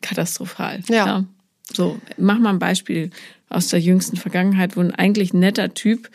[0.00, 0.80] katastrophal.
[0.88, 1.06] Ja.
[1.06, 1.24] ja.
[1.72, 3.10] So, mach mal ein Beispiel
[3.52, 6.10] aus der jüngsten Vergangenheit, wo ein eigentlich netter Typ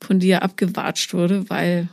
[0.00, 1.88] von dir abgewatscht wurde, weil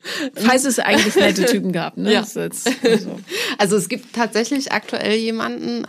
[0.34, 2.12] Falls es eigentlich nette Typen gab, ne?
[2.12, 2.20] Ja.
[2.34, 3.20] Also.
[3.58, 5.86] also es gibt tatsächlich aktuell jemanden,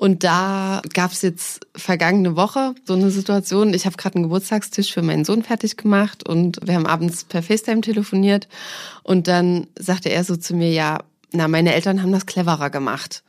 [0.00, 3.74] und da gab es jetzt vergangene Woche so eine Situation.
[3.74, 7.42] Ich habe gerade einen Geburtstagstisch für meinen Sohn fertig gemacht und wir haben abends per
[7.42, 8.48] FaceTime telefoniert.
[9.02, 11.00] Und dann sagte er so zu mir, ja,
[11.32, 13.22] na, meine Eltern haben das cleverer gemacht.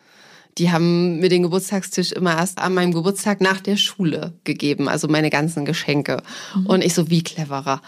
[0.57, 5.07] Die haben mir den Geburtstagstisch immer erst an meinem Geburtstag nach der Schule gegeben, also
[5.07, 6.21] meine ganzen Geschenke.
[6.55, 6.65] Mhm.
[6.67, 7.81] Und ich so, wie cleverer?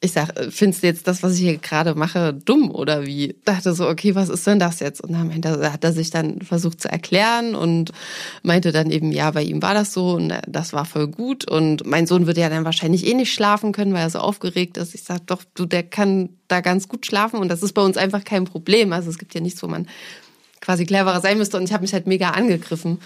[0.00, 3.36] ich sag, äh, findest du jetzt das, was ich hier gerade mache, dumm oder wie?
[3.44, 5.00] Dachte so, okay, was ist denn das jetzt?
[5.00, 7.92] Und dann meinte, hat er sich dann versucht zu erklären und
[8.42, 11.48] meinte dann eben, ja, bei ihm war das so und äh, das war voll gut.
[11.48, 14.76] Und mein Sohn würde ja dann wahrscheinlich eh nicht schlafen können, weil er so aufgeregt
[14.76, 14.94] ist.
[14.94, 17.96] Ich sag, doch, du, der kann da ganz gut schlafen und das ist bei uns
[17.96, 18.92] einfach kein Problem.
[18.92, 19.88] Also es gibt ja nichts, wo man
[20.66, 21.56] quasi cleverer sein müsste.
[21.56, 22.98] Und ich habe mich halt mega angegriffen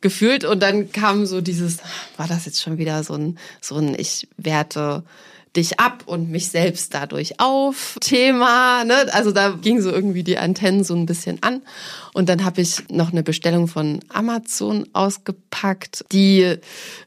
[0.00, 0.44] gefühlt.
[0.44, 1.78] Und dann kam so dieses
[2.16, 5.02] war das jetzt schon wieder so ein so ein ich werte
[5.56, 8.84] dich ab und mich selbst dadurch auf Thema.
[8.84, 8.94] Ne?
[9.12, 11.62] Also da ging so irgendwie die Antennen so ein bisschen an.
[12.14, 16.56] Und dann habe ich noch eine Bestellung von Amazon ausgepackt, die,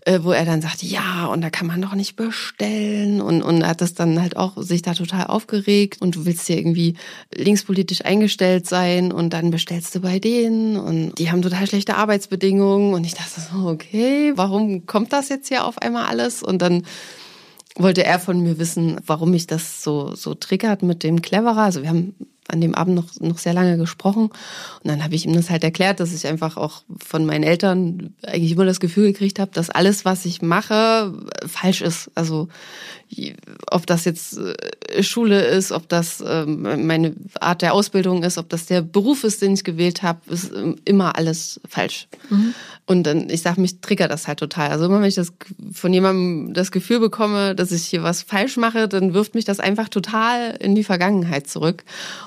[0.06, 3.22] äh, wo er dann sagte, ja, und da kann man doch nicht bestellen.
[3.22, 6.02] Und, und hat das dann halt auch sich da total aufgeregt.
[6.02, 6.96] Und du willst ja irgendwie
[7.34, 10.78] linkspolitisch eingestellt sein und dann bestellst du bei denen.
[10.78, 12.94] Und die haben total schlechte Arbeitsbedingungen.
[12.94, 16.42] Und ich dachte so, okay, warum kommt das jetzt hier auf einmal alles?
[16.42, 16.84] Und dann
[17.76, 21.58] wollte er von mir wissen, warum mich das so, so triggert mit dem Cleverer.
[21.58, 22.16] Also wir haben
[22.48, 24.26] an dem Abend noch, noch sehr lange gesprochen.
[24.26, 28.14] Und dann habe ich ihm das halt erklärt, dass ich einfach auch von meinen Eltern
[28.24, 31.14] eigentlich immer das Gefühl gekriegt habe, dass alles, was ich mache,
[31.46, 32.12] falsch ist.
[32.16, 32.50] Also
[33.70, 38.50] ob das jetzt äh, Schule ist, ob das ähm, meine Art der Ausbildung ist, ob
[38.50, 42.08] das der Beruf ist, den ich gewählt habe, ist ähm, immer alles falsch.
[42.30, 42.54] Mhm.
[42.86, 44.70] Und dann, ich sag, mich triggert das halt total.
[44.70, 45.34] Also immer wenn ich das
[45.72, 49.60] von jemandem das Gefühl bekomme, dass ich hier was falsch mache, dann wirft mich das
[49.60, 51.84] einfach total in die Vergangenheit zurück.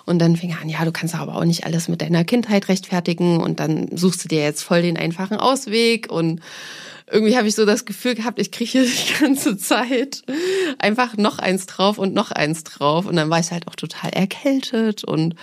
[0.07, 2.69] Und dann fing er an, ja, du kannst aber auch nicht alles mit deiner Kindheit
[2.69, 6.41] rechtfertigen und dann suchst du dir jetzt voll den einfachen Ausweg und
[7.11, 10.23] irgendwie habe ich so das Gefühl gehabt, ich kriege hier die ganze Zeit
[10.79, 13.07] einfach noch eins drauf und noch eins drauf.
[13.07, 15.35] Und dann war ich halt auch total erkältet und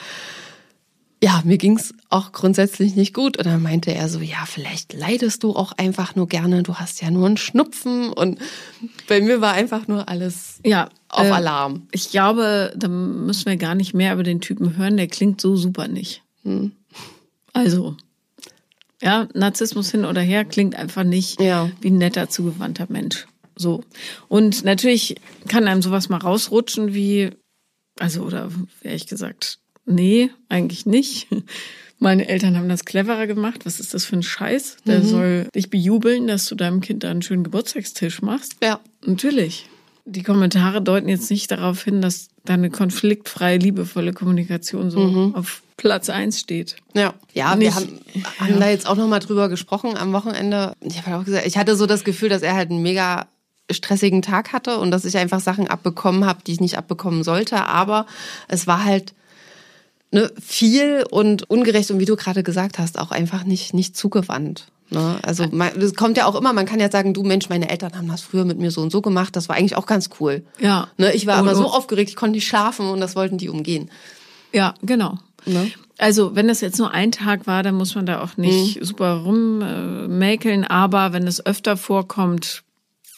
[1.24, 3.38] ja, mir ging's auch grundsätzlich nicht gut.
[3.38, 7.00] Und dann meinte er so, ja, vielleicht leidest du auch einfach nur gerne, du hast
[7.02, 8.12] ja nur einen Schnupfen.
[8.12, 8.40] Und
[9.08, 11.88] bei mir war einfach nur alles ja, auf äh, Alarm.
[11.92, 15.56] Ich glaube, da müssen wir gar nicht mehr über den Typen hören, der klingt so
[15.56, 16.24] super nicht.
[16.42, 16.72] Hm.
[17.54, 17.98] Also,
[19.02, 21.70] ja, Narzissmus hin oder her klingt einfach nicht ja.
[21.82, 23.28] wie ein netter, zugewandter Mensch.
[23.56, 23.84] So.
[24.28, 25.16] Und natürlich
[25.48, 27.32] kann einem sowas mal rausrutschen wie,
[28.00, 31.28] also, oder ehrlich gesagt, nee, eigentlich nicht.
[32.00, 33.66] Meine Eltern haben das cleverer gemacht.
[33.66, 34.78] Was ist das für ein Scheiß?
[34.88, 35.04] Der mhm.
[35.04, 38.56] soll dich bejubeln, dass du deinem Kind da einen schönen Geburtstagstisch machst.
[38.64, 38.80] Ja.
[39.06, 39.70] Natürlich.
[40.06, 45.36] Die Kommentare deuten jetzt nicht darauf hin, dass deine konfliktfreie, liebevolle Kommunikation so mhm.
[45.36, 46.76] auf Platz eins steht.
[46.94, 48.00] Ja, ja, Nicht, wir haben,
[48.40, 50.76] haben da jetzt auch noch mal drüber gesprochen am Wochenende.
[50.80, 53.26] Ich habe auch gesagt, ich hatte so das Gefühl, dass er halt einen mega
[53.72, 57.66] stressigen Tag hatte und dass ich einfach Sachen abbekommen habe, die ich nicht abbekommen sollte.
[57.66, 58.06] Aber
[58.48, 59.16] es war halt
[60.12, 64.68] ne, viel und ungerecht und wie du gerade gesagt hast, auch einfach nicht, nicht zugewandt.
[64.92, 65.18] Ne?
[65.24, 68.08] Also es kommt ja auch immer, man kann ja sagen, du Mensch, meine Eltern haben
[68.08, 70.44] das früher mit mir so und so gemacht, das war eigentlich auch ganz cool.
[70.60, 70.90] Ja.
[70.98, 71.12] Ne?
[71.14, 73.90] Ich war aber so aufgeregt, ich konnte nicht schlafen und das wollten die umgehen.
[74.54, 75.18] Ja, genau.
[75.46, 75.72] Ne?
[75.98, 78.86] Also wenn das jetzt nur ein Tag war, dann muss man da auch nicht mhm.
[78.86, 80.64] super rummäkeln.
[80.64, 82.64] Aber wenn es öfter vorkommt,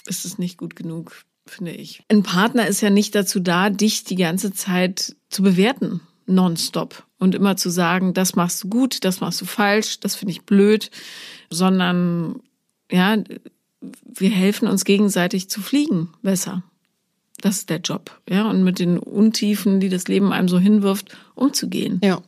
[0.05, 2.03] ist es nicht gut genug, finde ich.
[2.09, 7.05] Ein Partner ist ja nicht dazu da, dich die ganze Zeit zu bewerten, nonstop.
[7.19, 10.41] Und immer zu sagen, das machst du gut, das machst du falsch, das finde ich
[10.41, 10.91] blöd.
[11.49, 12.41] Sondern,
[12.91, 13.17] ja,
[14.03, 16.63] wir helfen uns gegenseitig zu fliegen besser.
[17.43, 21.17] Das ist der Job, ja, und mit den Untiefen, die das Leben einem so hinwirft,
[21.35, 21.99] umzugehen.
[22.01, 22.21] Ja.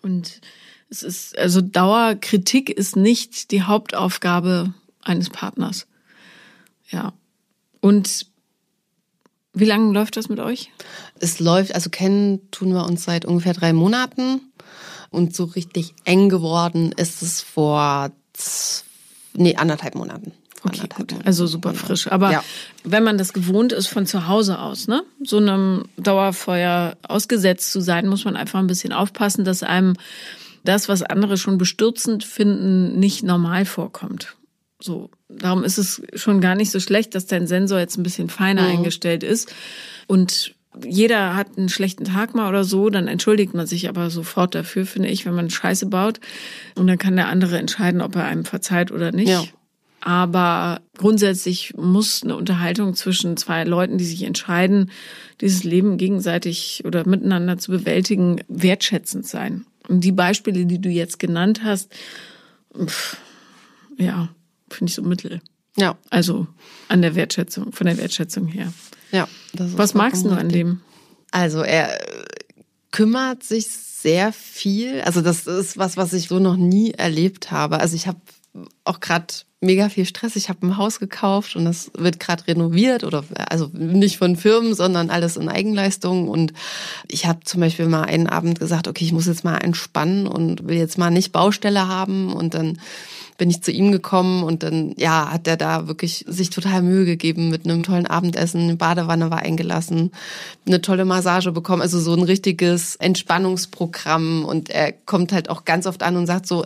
[0.00, 0.40] Und
[0.88, 5.86] es ist, also Dauerkritik ist nicht die Hauptaufgabe eines Partners.
[6.88, 7.12] Ja.
[7.82, 8.26] Und
[9.52, 10.70] wie lange läuft das mit euch?
[11.20, 14.40] Es läuft, also kennen tun wir uns seit ungefähr drei Monaten.
[15.10, 18.10] Und so richtig eng geworden ist es vor
[19.34, 20.32] nee, anderthalb Monaten.
[20.64, 21.14] Okay, gut.
[21.24, 22.10] Also super frisch.
[22.10, 22.44] Aber ja.
[22.84, 27.80] wenn man das gewohnt ist von zu Hause aus, ne, so einem Dauerfeuer ausgesetzt zu
[27.80, 29.94] sein, muss man einfach ein bisschen aufpassen, dass einem
[30.64, 34.36] das, was andere schon bestürzend finden, nicht normal vorkommt.
[34.80, 35.10] So.
[35.28, 38.62] Darum ist es schon gar nicht so schlecht, dass dein Sensor jetzt ein bisschen feiner
[38.62, 38.68] mhm.
[38.68, 39.52] eingestellt ist.
[40.06, 44.54] Und jeder hat einen schlechten Tag mal oder so, dann entschuldigt man sich aber sofort
[44.54, 46.20] dafür, finde ich, wenn man Scheiße baut.
[46.76, 49.28] Und dann kann der andere entscheiden, ob er einem verzeiht oder nicht.
[49.28, 49.44] Ja.
[50.04, 54.90] Aber grundsätzlich muss eine Unterhaltung zwischen zwei Leuten, die sich entscheiden,
[55.40, 59.64] dieses Leben gegenseitig oder miteinander zu bewältigen, wertschätzend sein.
[59.86, 61.92] Und die Beispiele, die du jetzt genannt hast,
[62.76, 63.16] pff,
[63.96, 64.28] ja,
[64.70, 65.40] finde ich so mittel.
[65.76, 65.96] Ja.
[66.10, 66.48] Also
[66.88, 68.72] an der Wertschätzung, von der Wertschätzung her.
[69.12, 69.28] Ja.
[69.52, 70.80] Was magst du an dem?
[71.30, 71.96] Also er
[72.90, 75.00] kümmert sich sehr viel.
[75.02, 77.78] Also das ist was, was ich so noch nie erlebt habe.
[77.78, 78.20] Also ich habe
[78.82, 80.36] auch gerade mega viel Stress.
[80.36, 84.74] Ich habe ein Haus gekauft und das wird gerade renoviert oder also nicht von Firmen,
[84.74, 86.28] sondern alles in Eigenleistung.
[86.28, 86.52] Und
[87.08, 90.66] ich habe zum Beispiel mal einen Abend gesagt, okay, ich muss jetzt mal entspannen und
[90.66, 92.78] will jetzt mal nicht Baustelle haben und dann
[93.42, 97.04] bin ich zu ihm gekommen und dann, ja, hat er da wirklich sich total Mühe
[97.04, 100.12] gegeben mit einem tollen Abendessen, eine Badewanne war eingelassen,
[100.64, 105.88] eine tolle Massage bekommen, also so ein richtiges Entspannungsprogramm und er kommt halt auch ganz
[105.88, 106.64] oft an und sagt so,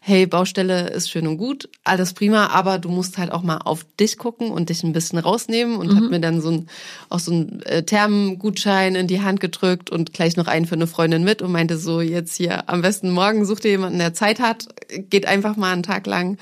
[0.00, 3.86] hey, Baustelle ist schön und gut, alles prima, aber du musst halt auch mal auf
[3.98, 5.96] dich gucken und dich ein bisschen rausnehmen und mhm.
[5.96, 6.68] hat mir dann so ein,
[7.08, 10.86] auch so ein äh, Thermengutschein in die Hand gedrückt und gleich noch einen für eine
[10.86, 14.40] Freundin mit und meinte so, jetzt hier am besten morgen such dir jemanden, der Zeit
[14.40, 14.68] hat,
[15.10, 16.38] geht einfach mal einen Tag lang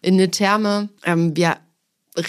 [0.00, 0.88] in eine Therme.
[1.04, 1.56] Ähm, wir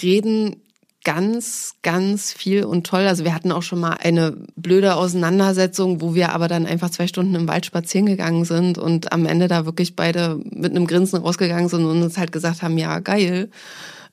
[0.02, 0.63] reden
[1.04, 3.08] ganz, ganz viel und toll.
[3.08, 7.08] Also wir hatten auch schon mal eine blöde Auseinandersetzung, wo wir aber dann einfach zwei
[7.08, 11.20] Stunden im Wald spazieren gegangen sind und am Ende da wirklich beide mit einem Grinsen
[11.20, 13.50] rausgegangen sind und uns halt gesagt haben, ja, geil.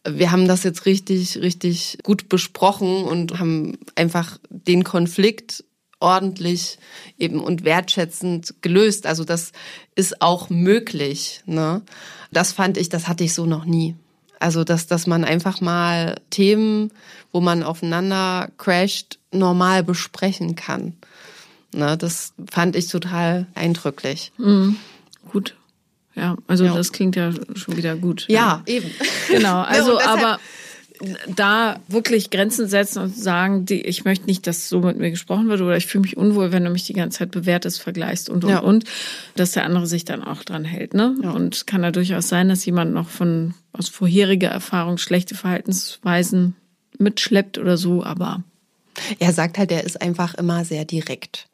[0.09, 5.65] Wir haben das jetzt richtig, richtig gut besprochen und haben einfach den Konflikt
[6.01, 6.79] ordentlich
[7.19, 9.07] eben und wertschätzend gelöst.
[9.07, 9.53] Also das
[9.95, 11.43] ist auch möglich.
[11.47, 11.83] Ne?
[12.33, 13.95] Das fand ich, das hatte ich so noch nie.
[14.41, 16.91] Also, dass, dass man einfach mal Themen,
[17.31, 20.95] wo man aufeinander crasht, normal besprechen kann.
[21.73, 24.33] Ne, das fand ich total eindrücklich.
[24.39, 24.77] Mhm.
[25.31, 25.55] Gut.
[26.17, 26.75] Ja, also ja.
[26.75, 28.27] das klingt ja schon wieder gut.
[28.29, 28.75] Ja, ja.
[28.75, 28.91] eben.
[29.29, 30.39] Genau, also ja, aber
[31.29, 35.49] da wirklich Grenzen setzen und sagen, die, ich möchte nicht, dass so mit mir gesprochen
[35.49, 38.45] wird oder ich fühle mich unwohl, wenn du mich die ganze Zeit bewertest, vergleichst und
[38.45, 38.59] und ja.
[38.59, 38.85] und,
[39.37, 40.93] dass der andere sich dann auch dran hält.
[40.95, 41.17] Ne?
[41.23, 41.31] Ja.
[41.31, 46.57] Und kann ja durchaus sein, dass jemand noch von aus vorheriger Erfahrung schlechte Verhaltensweisen
[46.99, 48.43] mitschleppt oder so, aber.
[49.19, 51.49] Er sagt halt, er ist einfach immer sehr direkt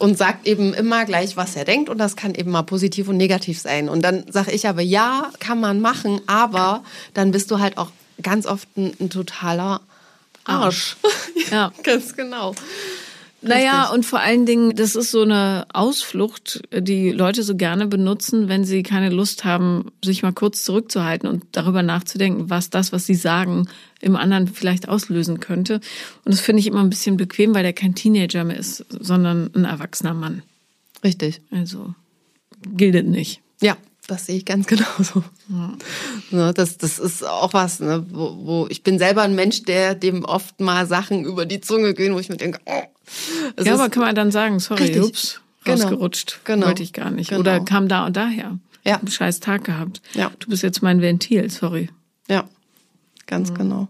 [0.00, 3.18] und sagt eben immer gleich, was er denkt und das kann eben mal positiv und
[3.18, 3.88] negativ sein.
[3.88, 6.82] Und dann sage ich aber, ja, kann man machen, aber
[7.14, 7.90] dann bist du halt auch
[8.22, 9.82] ganz oft ein, ein totaler
[10.44, 10.96] Arsch.
[11.50, 12.54] Ja, ganz genau.
[13.42, 18.48] Naja, und vor allen Dingen, das ist so eine Ausflucht, die Leute so gerne benutzen,
[18.48, 23.06] wenn sie keine Lust haben, sich mal kurz zurückzuhalten und darüber nachzudenken, was das, was
[23.06, 23.66] sie sagen,
[24.00, 25.80] im anderen vielleicht auslösen könnte.
[26.24, 29.50] Und das finde ich immer ein bisschen bequem, weil der kein Teenager mehr ist, sondern
[29.54, 30.42] ein erwachsener Mann.
[31.02, 31.40] Richtig.
[31.50, 31.94] Also
[32.76, 33.40] gilt nicht.
[33.62, 33.76] Ja,
[34.10, 35.24] das sehe ich ganz genauso.
[35.48, 35.74] Ja.
[36.30, 39.94] Ne, das, das ist auch was, ne, wo, wo ich bin selber ein Mensch, der
[39.94, 42.82] dem oft mal Sachen über die Zunge gehen, wo ich mir denke, oh.
[43.62, 45.02] Ja, aber kann man dann sagen, sorry, richtig.
[45.02, 45.76] ups, genau.
[45.76, 46.66] rausgerutscht, genau.
[46.66, 47.30] wollte ich gar nicht.
[47.30, 47.40] Genau.
[47.40, 48.58] Oder kam da und daher.
[48.84, 48.96] Ja.
[48.96, 50.00] Einen scheiß Tag gehabt.
[50.14, 50.30] Ja.
[50.38, 51.90] Du bist jetzt mein Ventil, sorry.
[52.28, 52.48] Ja,
[53.26, 53.54] ganz mhm.
[53.54, 53.88] genau.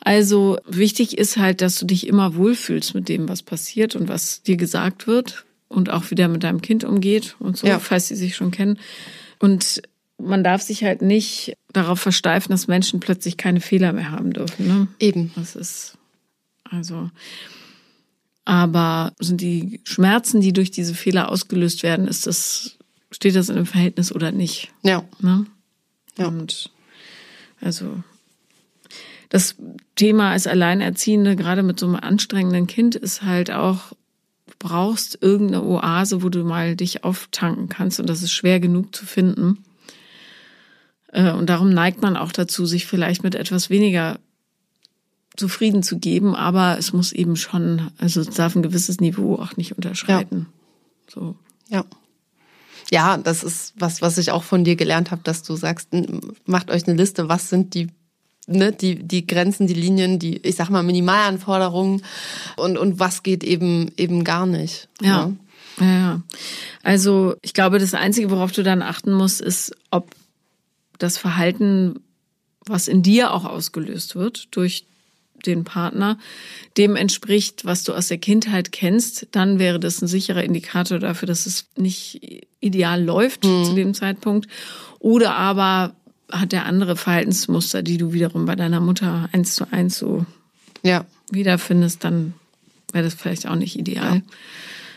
[0.00, 4.42] Also wichtig ist halt, dass du dich immer wohlfühlst mit dem, was passiert und was
[4.42, 7.78] dir gesagt wird und auch wie der mit deinem Kind umgeht und so, ja.
[7.78, 8.78] falls sie sich schon kennen.
[9.38, 9.82] Und
[10.18, 14.68] man darf sich halt nicht darauf versteifen, dass Menschen plötzlich keine Fehler mehr haben dürfen.
[14.68, 14.88] Ne?
[15.00, 15.32] Eben.
[15.34, 15.98] Das ist
[16.70, 17.10] also.
[18.44, 22.76] Aber sind die Schmerzen, die durch diese Fehler ausgelöst werden, ist das,
[23.10, 24.72] steht das in einem Verhältnis oder nicht?
[24.82, 25.04] Ja.
[25.20, 25.46] Ne?
[26.18, 26.26] Ja.
[26.26, 26.70] Und
[27.60, 28.02] also
[29.28, 29.56] das
[29.96, 33.92] Thema als Alleinerziehende, gerade mit so einem anstrengenden Kind, ist halt auch
[34.62, 39.04] brauchst irgendeine Oase, wo du mal dich auftanken kannst und das ist schwer genug zu
[39.04, 39.64] finden.
[41.08, 44.20] Äh, und darum neigt man auch dazu, sich vielleicht mit etwas weniger
[45.36, 49.56] zufrieden zu geben, aber es muss eben schon, also es darf ein gewisses Niveau auch
[49.56, 50.46] nicht unterschreiten.
[51.08, 51.12] Ja.
[51.12, 51.36] So.
[51.68, 51.84] Ja.
[52.90, 55.88] Ja, das ist was, was ich auch von dir gelernt habe, dass du sagst,
[56.44, 57.88] macht euch eine Liste, was sind die
[58.46, 62.02] ne, die, die Grenzen, die Linien, die, ich sag mal, Minimalanforderungen
[62.56, 64.88] und, und was geht eben, eben gar nicht.
[65.00, 65.26] Ja.
[65.26, 65.36] Ne?
[65.80, 66.22] ja.
[66.82, 70.10] Also ich glaube, das Einzige, worauf du dann achten musst, ist, ob
[70.98, 72.00] das Verhalten,
[72.66, 74.84] was in dir auch ausgelöst wird durch
[75.46, 76.18] den Partner,
[76.76, 81.26] dem entspricht, was du aus der Kindheit kennst, dann wäre das ein sicherer Indikator dafür,
[81.26, 83.64] dass es nicht ideal läuft mhm.
[83.64, 84.48] zu dem Zeitpunkt.
[85.00, 85.96] Oder aber
[86.32, 90.26] hat der andere Verhaltensmuster, die du wiederum bei deiner Mutter eins zu eins so
[90.82, 91.04] ja.
[91.30, 92.34] wiederfindest, dann
[92.92, 94.16] wäre das vielleicht auch nicht ideal.
[94.16, 94.22] Ja.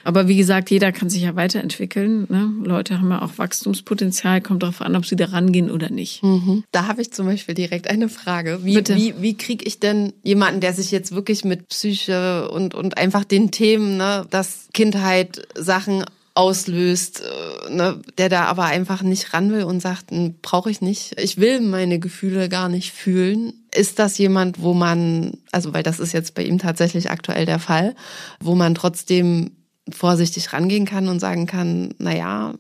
[0.06, 2.28] Aber wie gesagt, jeder kann sich ja weiterentwickeln.
[2.30, 2.54] Ne?
[2.64, 6.22] Leute haben ja auch Wachstumspotenzial, kommt darauf an, ob sie da rangehen oder nicht.
[6.22, 6.64] Mhm.
[6.72, 8.60] Da habe ich zum Beispiel direkt eine Frage.
[8.62, 8.96] Wie, Bitte.
[8.96, 13.24] wie, wie kriege ich denn jemanden, der sich jetzt wirklich mit Psyche und, und einfach
[13.24, 19.52] den Themen, ne, dass Kindheit Sachen auslöst, äh, ne, der da aber einfach nicht ran
[19.52, 21.20] will und sagt, hm, brauche ich nicht.
[21.20, 23.54] Ich will meine Gefühle gar nicht fühlen.
[23.74, 27.60] Ist das jemand, wo man, also weil das ist jetzt bei ihm tatsächlich aktuell der
[27.60, 27.96] Fall,
[28.42, 29.52] wo man trotzdem
[29.90, 32.54] vorsichtig rangehen kann und sagen kann, na ja,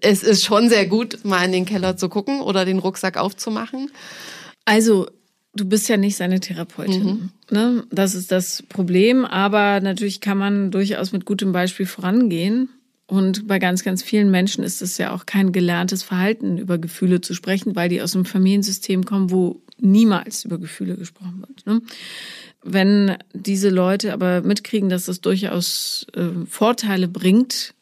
[0.00, 3.90] es ist schon sehr gut, mal in den Keller zu gucken oder den Rucksack aufzumachen.
[4.64, 5.06] Also,
[5.54, 7.04] du bist ja nicht seine Therapeutin.
[7.04, 7.30] Mhm.
[7.50, 7.84] Ne?
[7.90, 9.24] Das ist das Problem.
[9.24, 12.68] Aber natürlich kann man durchaus mit gutem Beispiel vorangehen.
[13.08, 17.22] Und bei ganz, ganz vielen Menschen ist es ja auch kein gelerntes Verhalten, über Gefühle
[17.22, 21.66] zu sprechen, weil die aus einem Familiensystem kommen, wo niemals über Gefühle gesprochen wird.
[21.66, 21.80] Ne?
[22.62, 27.74] Wenn diese Leute aber mitkriegen, dass es durchaus äh, Vorteile bringt,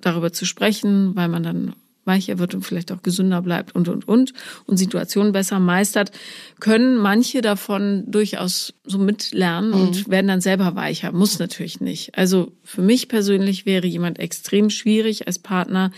[0.00, 1.74] darüber zu sprechen, weil man dann
[2.06, 4.32] weicher wird und vielleicht auch gesünder bleibt und, und, und,
[4.66, 6.12] und Situationen besser meistert,
[6.60, 9.80] können manche davon durchaus so mitlernen mhm.
[9.80, 11.12] und werden dann selber weicher.
[11.12, 12.16] Muss natürlich nicht.
[12.16, 15.90] Also für mich persönlich wäre jemand extrem schwierig als Partner,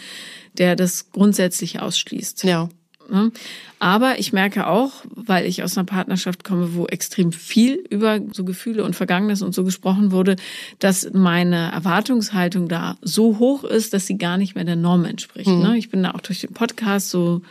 [0.57, 2.44] der das grundsätzlich ausschließt.
[2.44, 2.68] Ja.
[3.11, 3.33] Ne?
[3.79, 8.44] Aber ich merke auch, weil ich aus einer Partnerschaft komme, wo extrem viel über so
[8.44, 10.37] Gefühle und Vergangenes und so gesprochen wurde,
[10.79, 15.49] dass meine Erwartungshaltung da so hoch ist, dass sie gar nicht mehr der Norm entspricht.
[15.49, 15.62] Mhm.
[15.62, 15.79] Ne?
[15.79, 17.42] Ich bin da auch durch den Podcast so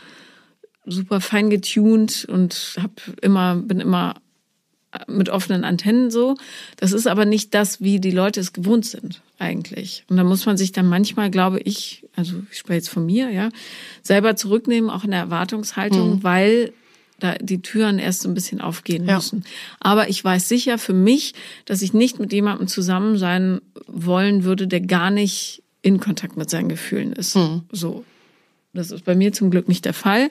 [0.86, 4.14] super fein getuned und hab immer, bin immer
[5.06, 6.36] mit offenen Antennen so.
[6.76, 10.04] Das ist aber nicht das, wie die Leute es gewohnt sind eigentlich.
[10.08, 13.30] Und da muss man sich dann manchmal, glaube ich, also ich spreche jetzt von mir,
[13.30, 13.50] ja,
[14.02, 16.22] selber zurücknehmen, auch in der Erwartungshaltung, mhm.
[16.22, 16.72] weil
[17.20, 19.16] da die Türen erst so ein bisschen aufgehen ja.
[19.16, 19.44] müssen.
[19.80, 24.68] Aber ich weiß sicher für mich, dass ich nicht mit jemandem zusammen sein wollen würde,
[24.68, 27.36] der gar nicht in Kontakt mit seinen Gefühlen ist.
[27.36, 27.62] Mhm.
[27.72, 28.04] So.
[28.72, 30.30] Das ist bei mir zum Glück nicht der Fall.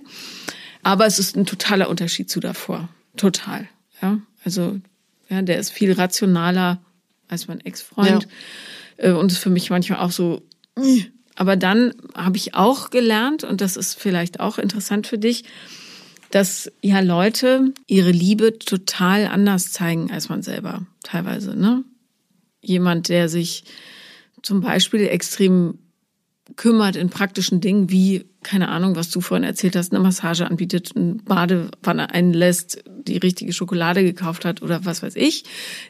[0.84, 2.88] Aber es ist ein totaler Unterschied zu davor.
[3.18, 3.68] Total.
[4.02, 4.20] Ja.
[4.48, 4.80] Also,
[5.28, 6.80] ja, der ist viel rationaler
[7.28, 8.30] als mein Ex-Freund.
[8.98, 9.10] Ja.
[9.10, 10.42] Äh, und ist für mich manchmal auch so.
[11.36, 15.44] Aber dann habe ich auch gelernt, und das ist vielleicht auch interessant für dich,
[16.32, 21.54] dass ja Leute ihre Liebe total anders zeigen als man selber teilweise.
[21.54, 21.84] Ne?
[22.62, 23.66] Jemand, der sich
[24.44, 25.78] zum Beispiel extrem
[26.56, 30.92] kümmert in praktischen Dingen wie, keine Ahnung, was du vorhin erzählt hast, eine Massage anbietet,
[30.96, 35.44] eine Badewanne einlässt, die richtige Schokolade gekauft hat oder was weiß ich,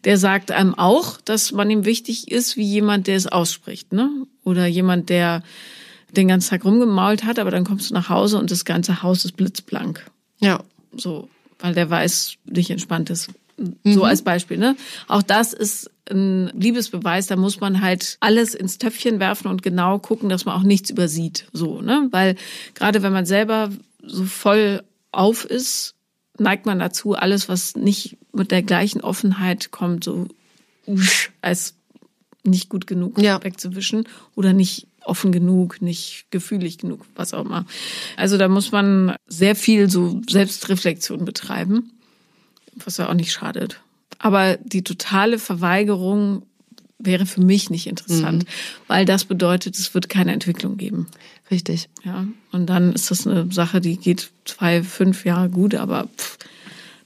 [0.04, 4.10] der sagt einem auch, dass man ihm wichtig ist, wie jemand, der es ausspricht, ne?
[4.44, 5.44] Oder jemand, der
[6.16, 9.26] den ganzen Tag rumgemault hat, aber dann kommst du nach Hause und das ganze Haus
[9.26, 10.06] ist blitzblank.
[10.40, 10.64] Ja.
[10.96, 13.30] So, weil der weiß, dich entspannt ist.
[13.84, 14.04] So mhm.
[14.04, 14.76] als Beispiel, ne?
[15.08, 20.00] Auch das ist ein Liebesbeweis, da muss man halt alles ins Töpfchen werfen und genau
[20.00, 21.48] gucken, dass man auch nichts übersieht.
[21.54, 22.08] So, ne?
[22.12, 22.36] Weil
[22.76, 23.70] gerade wenn man selber
[24.04, 25.96] so voll auf ist,
[26.38, 30.28] neigt man dazu, alles, was nicht mit der gleichen Offenheit kommt, so
[31.42, 31.76] als
[32.44, 33.44] nicht gut genug ja.
[33.44, 37.66] wegzuwischen oder nicht offen genug, nicht gefühlig genug, was auch immer.
[38.18, 41.92] Also da muss man sehr viel so Selbstreflexion betreiben,
[42.86, 43.80] was ja auch nicht schadet.
[44.20, 46.44] Aber die totale Verweigerung
[47.00, 48.48] wäre für mich nicht interessant, mhm.
[48.88, 51.08] weil das bedeutet, es wird keine Entwicklung geben.
[51.52, 51.90] Richtig.
[52.04, 52.28] Ja.
[52.52, 56.38] Und dann ist das eine Sache, die geht zwei, fünf Jahre gut, aber pff,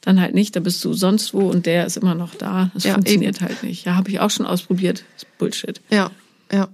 [0.01, 0.55] dann halt nicht.
[0.55, 2.71] Da bist du sonst wo und der ist immer noch da.
[2.73, 3.45] Das ja, funktioniert eben.
[3.47, 3.85] halt nicht.
[3.85, 5.03] Ja, habe ich auch schon ausprobiert.
[5.13, 5.81] Das ist Bullshit.
[5.89, 6.11] Ja,
[6.51, 6.67] ja.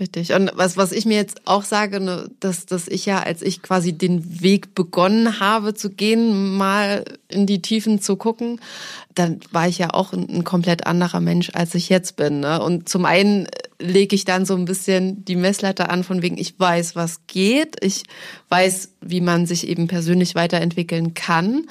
[0.00, 0.32] Richtig.
[0.32, 3.62] Und was, was ich mir jetzt auch sage, ne, dass, dass ich ja, als ich
[3.62, 8.60] quasi den Weg begonnen habe zu gehen, mal in die Tiefen zu gucken,
[9.16, 12.40] dann war ich ja auch ein, ein komplett anderer Mensch, als ich jetzt bin.
[12.40, 12.62] Ne?
[12.62, 13.48] Und zum einen
[13.80, 17.76] lege ich dann so ein bisschen die Messlatte an, von wegen, ich weiß, was geht,
[17.82, 18.04] ich
[18.50, 21.66] weiß, wie man sich eben persönlich weiterentwickeln kann,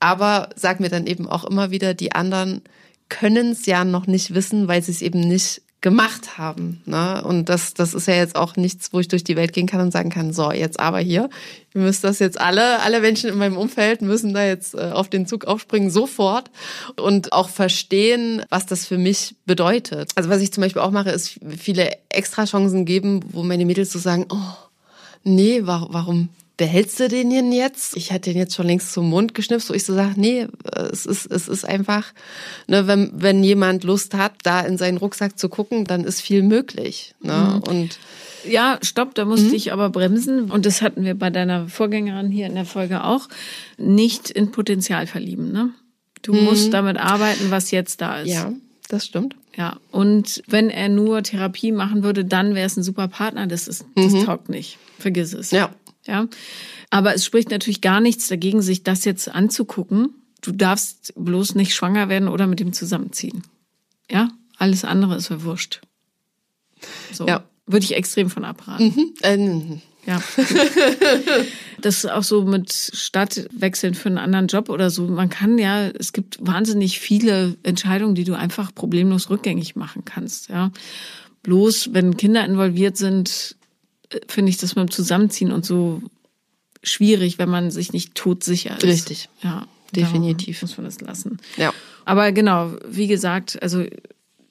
[0.00, 2.62] aber sag mir dann eben auch immer wieder, die anderen
[3.08, 6.82] können es ja noch nicht wissen, weil sie es eben nicht gemacht haben.
[6.84, 7.22] Ne?
[7.24, 9.80] Und das, das ist ja jetzt auch nichts, wo ich durch die Welt gehen kann
[9.80, 11.30] und sagen kann, so, jetzt aber hier,
[11.74, 15.08] ihr müsst das jetzt alle, alle Menschen in meinem Umfeld müssen da jetzt äh, auf
[15.08, 16.50] den Zug aufspringen, sofort
[16.96, 20.10] und auch verstehen, was das für mich bedeutet.
[20.16, 23.98] Also was ich zum Beispiel auch mache, ist viele Extrachancen geben, wo meine Mädels so
[23.98, 24.54] sagen, oh,
[25.24, 26.28] nee, warum,
[26.60, 27.96] behältst du den denn jetzt?
[27.96, 30.46] Ich hatte den jetzt schon längst zum Mund geschnipst, wo ich so sage, nee,
[30.92, 32.12] es ist, es ist einfach,
[32.66, 36.42] ne, wenn, wenn jemand Lust hat, da in seinen Rucksack zu gucken, dann ist viel
[36.42, 37.14] möglich.
[37.22, 37.54] Ne?
[37.54, 37.62] Mhm.
[37.62, 37.98] Und
[38.46, 39.54] ja, stopp, da musste mhm.
[39.54, 40.50] ich aber bremsen.
[40.50, 43.30] Und das hatten wir bei deiner Vorgängerin hier in der Folge auch.
[43.78, 45.70] Nicht in Potenzial verlieben, ne?
[46.20, 46.44] Du mhm.
[46.44, 48.28] musst damit arbeiten, was jetzt da ist.
[48.28, 48.52] Ja,
[48.90, 49.34] das stimmt.
[49.56, 53.46] Ja, und wenn er nur Therapie machen würde, dann wäre es ein super Partner.
[53.46, 54.24] Das ist, das mhm.
[54.26, 54.76] taugt nicht.
[54.98, 55.50] Vergiss es.
[55.52, 55.70] Ja.
[56.10, 56.26] Ja.
[56.90, 60.10] Aber es spricht natürlich gar nichts dagegen, sich das jetzt anzugucken.
[60.42, 63.42] Du darfst bloß nicht schwanger werden oder mit ihm zusammenziehen.
[64.10, 64.30] Ja.
[64.58, 65.80] Alles andere ist verwurscht.
[67.12, 67.26] So.
[67.26, 67.44] Ja.
[67.66, 68.86] Würde ich extrem von abraten.
[68.86, 69.14] Mhm.
[69.22, 69.80] Ähm.
[70.06, 70.20] Ja.
[71.80, 75.06] das ist auch so mit Stadtwechseln für einen anderen Job oder so.
[75.06, 80.48] Man kann ja, es gibt wahnsinnig viele Entscheidungen, die du einfach problemlos rückgängig machen kannst.
[80.48, 80.72] Ja.
[81.42, 83.56] Bloß, wenn Kinder involviert sind,
[84.28, 86.02] finde ich das dem Zusammenziehen und so
[86.82, 88.84] schwierig, wenn man sich nicht todsicher ist.
[88.84, 89.28] Richtig.
[89.42, 89.66] Ja.
[89.92, 90.62] Definitiv.
[90.62, 91.38] Muss man das lassen.
[91.56, 91.72] Ja.
[92.04, 93.84] Aber genau, wie gesagt, also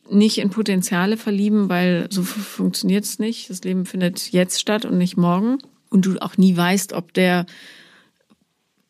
[0.10, 3.49] nicht in Potenziale verlieben, weil so funktioniert es nicht.
[3.49, 5.60] Das Leben findet jetzt statt und nicht morgen.
[5.89, 7.45] Und du auch nie weißt, ob der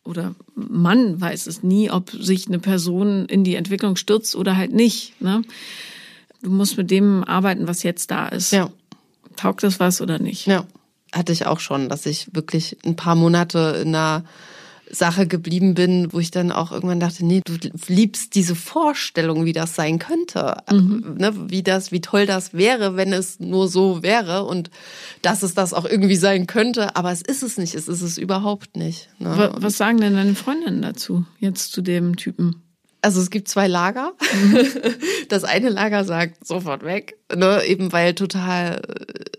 [0.04, 4.72] oder man weiß es nie, ob sich eine Person in die Entwicklung stürzt oder halt
[4.72, 5.20] nicht.
[5.20, 5.42] Ne?
[6.42, 8.50] Du musst mit dem arbeiten, was jetzt da ist.
[8.50, 8.70] Ja.
[9.40, 10.46] Taugt das was oder nicht?
[10.46, 10.64] Ja.
[11.12, 14.24] Hatte ich auch schon, dass ich wirklich ein paar Monate in einer
[14.90, 19.52] Sache geblieben bin, wo ich dann auch irgendwann dachte, nee, du liebst diese Vorstellung, wie
[19.52, 21.14] das sein könnte, mhm.
[21.16, 24.70] ne, wie das, wie toll das wäre, wenn es nur so wäre und
[25.22, 28.18] dass es das auch irgendwie sein könnte, aber es ist es nicht, es ist es
[28.18, 29.08] überhaupt nicht.
[29.18, 29.52] Ne?
[29.54, 32.62] Was sagen denn deine Freundinnen dazu, jetzt zu dem Typen?
[33.02, 34.12] Also es gibt zwei Lager.
[34.32, 34.66] Mhm.
[35.28, 38.82] Das eine Lager sagt sofort weg, ne, eben weil total,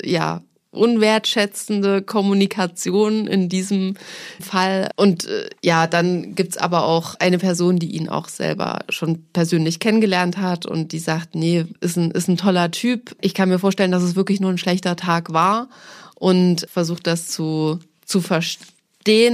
[0.02, 0.42] ja,
[0.72, 3.96] unwertschätzende Kommunikation in diesem
[4.40, 4.90] Fall.
[4.96, 9.80] Und äh, ja, dann gibt's aber auch eine Person, die ihn auch selber schon persönlich
[9.80, 13.16] kennengelernt hat und die sagt, nee, ist ein, ist ein toller Typ.
[13.20, 15.68] Ich kann mir vorstellen, dass es wirklich nur ein schlechter Tag war
[16.16, 18.68] und versucht das zu, zu verstehen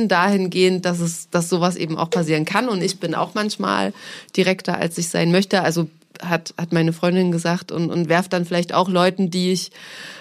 [0.08, 2.70] dahingehend, dass es, dass sowas eben auch passieren kann.
[2.70, 3.94] Und ich bin auch manchmal
[4.36, 5.62] direkter, als ich sein möchte.
[5.62, 5.88] Also
[6.22, 9.72] hat, hat meine Freundin gesagt und, und werft dann vielleicht auch Leuten, die ich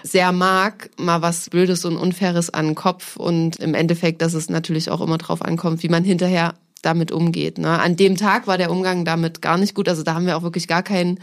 [0.03, 4.51] sehr mag, mal was Blödes und Unfaires an den Kopf und im Endeffekt, dass es
[4.51, 7.59] natürlich auch immer drauf ankommt, wie man hinterher damit umgeht.
[7.59, 7.81] Ne?
[7.81, 9.89] An dem Tag war der Umgang damit gar nicht gut.
[9.89, 11.19] Also da haben wir auch wirklich gar kein,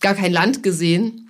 [0.00, 1.23] gar kein Land gesehen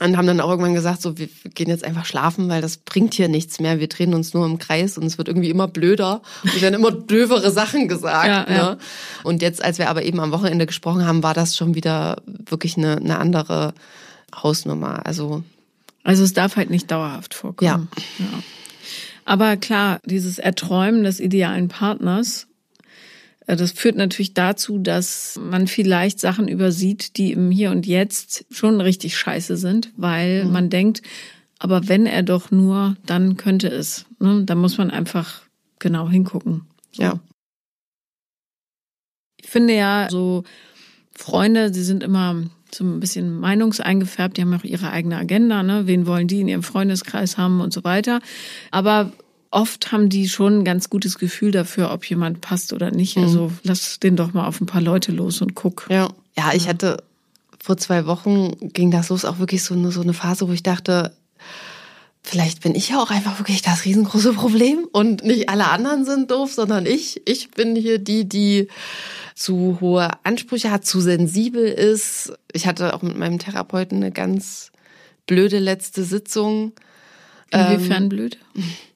[0.00, 3.14] und haben dann auch irgendwann gesagt, so wir gehen jetzt einfach schlafen, weil das bringt
[3.14, 3.78] hier nichts mehr.
[3.78, 6.90] Wir drehen uns nur im Kreis und es wird irgendwie immer blöder und werden immer
[6.92, 8.26] dövere Sachen gesagt.
[8.26, 8.56] Ja, ne?
[8.56, 8.78] ja.
[9.22, 12.76] Und jetzt, als wir aber eben am Wochenende gesprochen haben, war das schon wieder wirklich
[12.76, 13.74] eine, eine andere
[14.34, 15.06] Hausnummer.
[15.06, 15.44] Also
[16.04, 17.88] also es darf halt nicht dauerhaft vorkommen.
[18.18, 18.24] Ja.
[18.24, 18.42] ja.
[19.24, 22.48] Aber klar, dieses Erträumen des idealen Partners
[23.46, 28.80] das führt natürlich dazu, dass man vielleicht Sachen übersieht, die im Hier und Jetzt schon
[28.80, 30.52] richtig scheiße sind, weil mhm.
[30.52, 31.02] man denkt,
[31.58, 34.06] aber wenn er doch nur, dann könnte es.
[34.18, 34.42] Ne?
[34.44, 35.42] Da muss man einfach
[35.78, 36.62] genau hingucken.
[36.92, 37.02] So.
[37.02, 37.20] Ja.
[39.40, 40.44] Ich finde ja, so
[41.14, 42.42] Freunde, sie sind immer
[42.74, 45.86] so ein bisschen meinungseingefärbt, die haben auch ihre eigene Agenda, ne?
[45.86, 48.20] Wen wollen die in ihrem Freundeskreis haben und so weiter.
[48.70, 49.12] Aber
[49.52, 53.16] oft haben die schon ein ganz gutes Gefühl dafür, ob jemand passt oder nicht.
[53.16, 53.22] Mhm.
[53.22, 55.86] Also lass den doch mal auf ein paar Leute los und guck.
[55.90, 57.02] Ja, ja ich hatte
[57.62, 60.64] vor zwei Wochen ging das los, auch wirklich so eine, so eine Phase, wo ich
[60.64, 61.12] dachte,
[62.22, 66.30] vielleicht bin ich ja auch einfach wirklich das riesengroße Problem und nicht alle anderen sind
[66.30, 67.22] doof, sondern ich.
[67.26, 68.68] Ich bin hier die, die
[69.34, 72.32] zu hohe Ansprüche hat, zu sensibel ist.
[72.52, 74.72] Ich hatte auch mit meinem Therapeuten eine ganz
[75.26, 76.72] blöde letzte Sitzung.
[77.50, 78.38] Inwiefern ähm, blöd?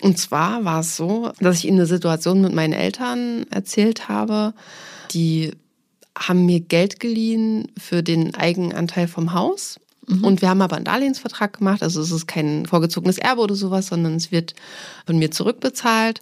[0.00, 4.54] Und zwar war es so, dass ich ihm eine Situation mit meinen Eltern erzählt habe.
[5.12, 5.52] Die
[6.16, 9.78] haben mir Geld geliehen für den Eigenanteil vom Haus.
[10.06, 10.24] Mhm.
[10.24, 11.82] Und wir haben aber einen Darlehensvertrag gemacht.
[11.82, 14.54] Also es ist kein vorgezogenes Erbe oder sowas, sondern es wird
[15.06, 16.20] von mir zurückbezahlt.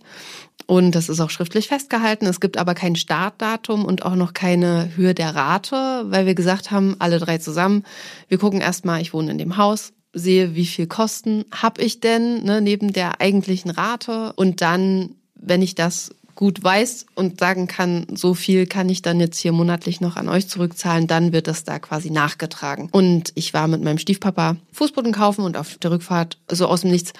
[0.66, 2.26] Und das ist auch schriftlich festgehalten.
[2.26, 6.70] Es gibt aber kein Startdatum und auch noch keine Höhe der Rate, weil wir gesagt
[6.70, 7.84] haben, alle drei zusammen,
[8.28, 12.44] wir gucken erstmal, ich wohne in dem Haus, sehe, wie viel Kosten habe ich denn
[12.44, 18.06] ne, neben der eigentlichen Rate und dann, wenn ich das gut weiß und sagen kann,
[18.14, 21.64] so viel kann ich dann jetzt hier monatlich noch an euch zurückzahlen, dann wird das
[21.64, 22.88] da quasi nachgetragen.
[22.92, 26.92] Und ich war mit meinem Stiefpapa Fußboden kaufen und auf der Rückfahrt so aus dem
[26.92, 27.12] Nichts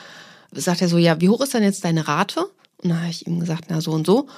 [0.53, 2.45] sagt er so, ja, wie hoch ist denn jetzt deine Rate?
[2.83, 4.29] Und dann habe ich ihm gesagt, na so und so.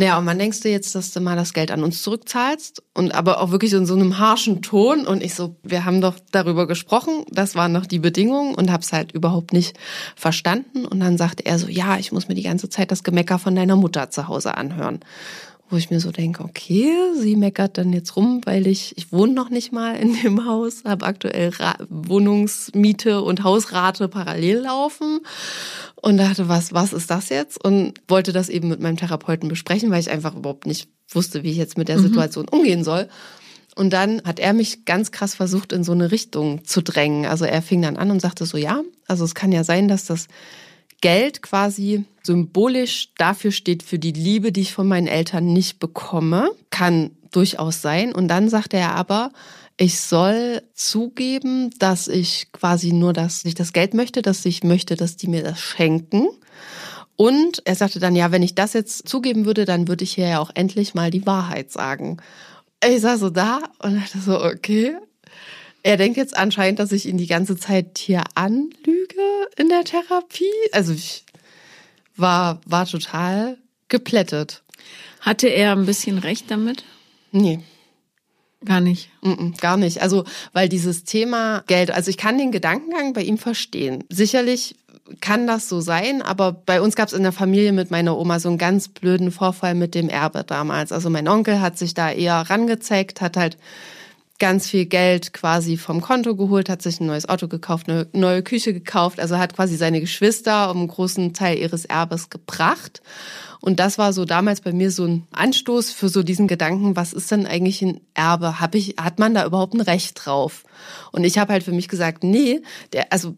[0.00, 2.84] Naja, und wann denkst du jetzt, dass du mal das Geld an uns zurückzahlst?
[2.94, 5.06] Und aber auch wirklich in so einem harschen Ton.
[5.06, 8.92] Und ich so, wir haben doch darüber gesprochen, das waren noch die Bedingungen und hab's
[8.92, 9.76] halt überhaupt nicht
[10.14, 10.86] verstanden.
[10.86, 13.56] Und dann sagte er so, ja, ich muss mir die ganze Zeit das Gemecker von
[13.56, 15.00] deiner Mutter zu Hause anhören
[15.70, 19.32] wo ich mir so denke, okay, sie meckert dann jetzt rum, weil ich, ich wohne
[19.32, 25.20] noch nicht mal in dem Haus, habe aktuell Ra Wohnungsmiete und Hausrate parallel laufen
[25.96, 27.62] und dachte, was, was ist das jetzt?
[27.62, 31.50] Und wollte das eben mit meinem Therapeuten besprechen, weil ich einfach überhaupt nicht wusste, wie
[31.50, 32.02] ich jetzt mit der mhm.
[32.02, 33.08] Situation umgehen soll.
[33.74, 37.26] Und dann hat er mich ganz krass versucht, in so eine Richtung zu drängen.
[37.26, 40.04] Also er fing dann an und sagte so, ja, also es kann ja sein, dass
[40.04, 40.26] das
[41.00, 46.50] Geld quasi symbolisch dafür steht für die Liebe, die ich von meinen Eltern nicht bekomme,
[46.70, 48.14] kann durchaus sein.
[48.14, 49.30] Und dann sagte er aber,
[49.76, 54.96] ich soll zugeben, dass ich quasi nur das, ich das Geld möchte, dass ich möchte,
[54.96, 56.28] dass die mir das schenken.
[57.16, 60.28] Und er sagte dann, ja, wenn ich das jetzt zugeben würde, dann würde ich hier
[60.28, 62.18] ja auch endlich mal die Wahrheit sagen.
[62.84, 64.96] Ich saß so da und dachte so, okay,
[65.82, 70.44] er denkt jetzt anscheinend, dass ich ihn die ganze Zeit hier anlüge in der Therapie.
[70.72, 71.24] Also ich
[72.16, 73.58] war, war total
[73.88, 74.62] geplättet.
[75.20, 76.84] Hatte er ein bisschen recht damit?
[77.32, 77.60] Nee.
[78.64, 79.10] Gar nicht.
[79.22, 80.02] Mm -mm, gar nicht.
[80.02, 84.02] Also, weil dieses Thema Geld, also ich kann den Gedankengang bei ihm verstehen.
[84.08, 84.74] Sicherlich
[85.20, 88.40] kann das so sein, aber bei uns gab es in der Familie mit meiner Oma
[88.40, 90.92] so einen ganz blöden Vorfall mit dem Erbe damals.
[90.92, 93.56] Also mein Onkel hat sich da eher rangezeigt, hat halt
[94.38, 98.42] ganz viel Geld quasi vom Konto geholt, hat sich ein neues Auto gekauft, eine neue
[98.42, 103.02] Küche gekauft, also hat quasi seine Geschwister um einen großen Teil ihres Erbes gebracht.
[103.60, 107.12] Und das war so damals bei mir so ein Anstoß für so diesen Gedanken, was
[107.12, 108.60] ist denn eigentlich ein Erbe?
[108.60, 110.64] Hab ich, hat man da überhaupt ein Recht drauf?
[111.10, 112.60] Und ich habe halt für mich gesagt, nee,
[112.92, 113.34] der, also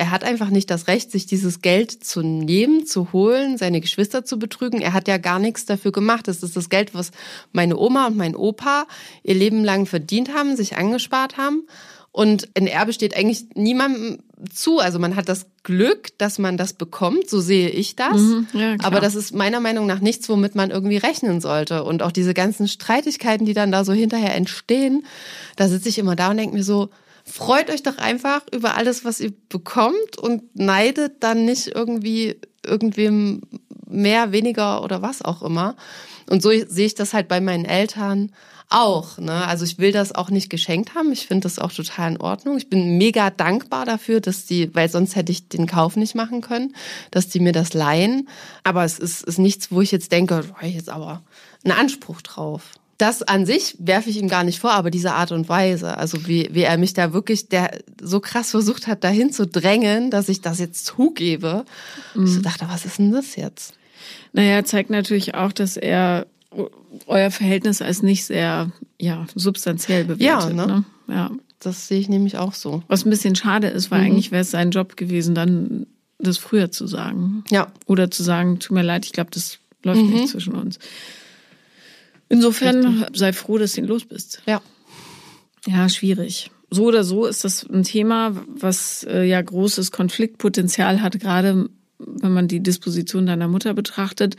[0.00, 4.24] er hat einfach nicht das Recht, sich dieses Geld zu nehmen, zu holen, seine Geschwister
[4.24, 4.80] zu betrügen.
[4.80, 6.26] Er hat ja gar nichts dafür gemacht.
[6.26, 7.10] Das ist das Geld, was
[7.52, 8.86] meine Oma und mein Opa
[9.24, 11.66] ihr Leben lang verdient haben, sich angespart haben.
[12.12, 14.20] Und ein Erbe steht eigentlich niemandem
[14.50, 14.78] zu.
[14.78, 18.22] Also man hat das Glück, dass man das bekommt, so sehe ich das.
[18.22, 21.84] Mhm, ja, Aber das ist meiner Meinung nach nichts, womit man irgendwie rechnen sollte.
[21.84, 25.04] Und auch diese ganzen Streitigkeiten, die dann da so hinterher entstehen,
[25.56, 26.88] da sitze ich immer da und denke mir so,
[27.30, 33.42] freut euch doch einfach über alles, was ihr bekommt und neidet dann nicht irgendwie irgendwem
[33.86, 35.76] mehr, weniger oder was auch immer.
[36.28, 38.32] Und so sehe ich das halt bei meinen Eltern
[38.68, 39.18] auch.
[39.18, 39.46] Ne?
[39.46, 41.10] Also ich will das auch nicht geschenkt haben.
[41.12, 42.56] Ich finde das auch total in Ordnung.
[42.56, 46.40] Ich bin mega dankbar dafür, dass die, weil sonst hätte ich den Kauf nicht machen
[46.40, 46.74] können,
[47.10, 48.28] dass die mir das leihen.
[48.62, 51.22] Aber es ist, ist nichts, wo ich jetzt denke, oh, ich jetzt aber
[51.64, 52.62] einen Anspruch drauf
[53.00, 56.26] das an sich werfe ich ihm gar nicht vor, aber diese Art und Weise, also
[56.26, 60.28] wie, wie er mich da wirklich der so krass versucht hat, dahin zu drängen, dass
[60.28, 61.64] ich das jetzt zugebe.
[62.14, 62.24] Mhm.
[62.24, 63.74] Ich so dachte, was ist denn das jetzt?
[64.32, 66.26] Naja, zeigt natürlich auch, dass er
[67.06, 70.56] euer Verhältnis als nicht sehr ja, substanziell bewertet.
[70.56, 70.66] Ja, ne?
[70.66, 70.84] ne?
[71.08, 71.30] ja.
[71.62, 72.82] Das sehe ich nämlich auch so.
[72.88, 74.06] Was ein bisschen schade ist, weil mhm.
[74.06, 75.86] eigentlich wäre es sein Job gewesen, dann
[76.18, 77.44] das früher zu sagen.
[77.50, 77.70] Ja.
[77.86, 80.10] Oder zu sagen, tut mir leid, ich glaube, das läuft mhm.
[80.10, 80.78] nicht zwischen uns.
[82.30, 83.18] Insofern Richtig.
[83.18, 84.40] sei froh, dass du ihn los bist.
[84.46, 84.62] Ja.
[85.66, 86.50] Ja, schwierig.
[86.70, 91.68] So oder so ist das ein Thema, was äh, ja großes Konfliktpotenzial hat, gerade
[91.98, 94.36] wenn man die Disposition deiner Mutter betrachtet,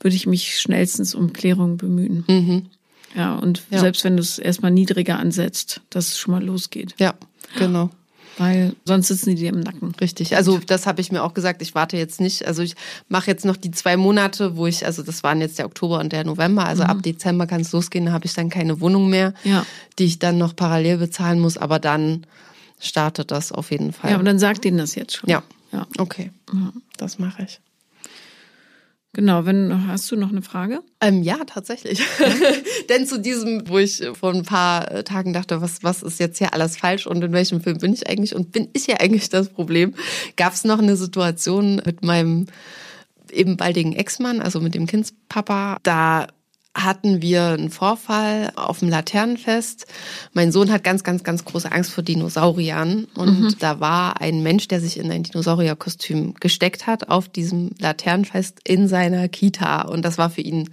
[0.00, 2.24] würde ich mich schnellstens um Klärung bemühen.
[2.26, 2.66] Mhm.
[3.14, 3.78] Ja, und ja.
[3.78, 6.94] selbst wenn du es erstmal niedriger ansetzt, dass es schon mal losgeht.
[6.98, 7.14] Ja,
[7.56, 7.90] genau
[8.38, 9.94] weil sonst sitzen die dir im Nacken.
[10.00, 10.36] Richtig.
[10.36, 11.62] Also das habe ich mir auch gesagt.
[11.62, 12.46] Ich warte jetzt nicht.
[12.46, 12.74] Also ich
[13.08, 16.12] mache jetzt noch die zwei Monate, wo ich, also das waren jetzt der Oktober und
[16.12, 16.66] der November.
[16.66, 16.90] Also mhm.
[16.90, 18.06] ab Dezember kann es losgehen.
[18.06, 19.64] Da habe ich dann keine Wohnung mehr, ja.
[19.98, 21.56] die ich dann noch parallel bezahlen muss.
[21.56, 22.26] Aber dann
[22.80, 24.12] startet das auf jeden Fall.
[24.12, 25.30] Ja, und dann sagt ihnen das jetzt schon.
[25.30, 25.42] Ja.
[25.72, 25.86] Ja.
[25.98, 26.30] Okay.
[26.52, 26.72] Ja.
[26.96, 27.60] Das mache ich.
[29.14, 30.82] Genau, wenn hast du noch eine Frage?
[31.00, 32.02] Ähm, ja, tatsächlich.
[32.88, 36.38] Denn zu diesem, wo ich vor ein paar äh, Tagen dachte, was, was ist jetzt
[36.38, 39.28] hier alles falsch und in welchem Film bin ich eigentlich und bin ich ja eigentlich
[39.28, 39.94] das Problem,
[40.36, 42.46] gab es noch eine Situation mit meinem
[43.32, 45.78] eben baldigen Ex-Mann, also mit dem Kindspapa.
[45.84, 46.26] Da
[46.74, 49.86] hatten wir einen Vorfall auf dem Laternenfest.
[50.32, 53.06] Mein Sohn hat ganz, ganz, ganz große Angst vor Dinosauriern.
[53.14, 53.54] Und mhm.
[53.60, 58.88] da war ein Mensch, der sich in ein Dinosaurierkostüm gesteckt hat, auf diesem Laternenfest in
[58.88, 59.82] seiner Kita.
[59.82, 60.70] Und das war für ihn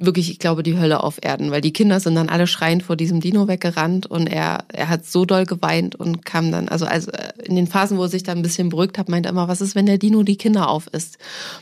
[0.00, 2.96] wirklich, ich glaube, die Hölle auf Erden, weil die Kinder sind dann alle schreiend vor
[2.96, 7.10] diesem Dino weggerannt und er, er hat so doll geweint und kam dann, also, also
[7.44, 9.60] in den Phasen, wo er sich da ein bisschen beruhigt hat, meinte er immer, was
[9.60, 11.18] ist, wenn der Dino die Kinder aufisst?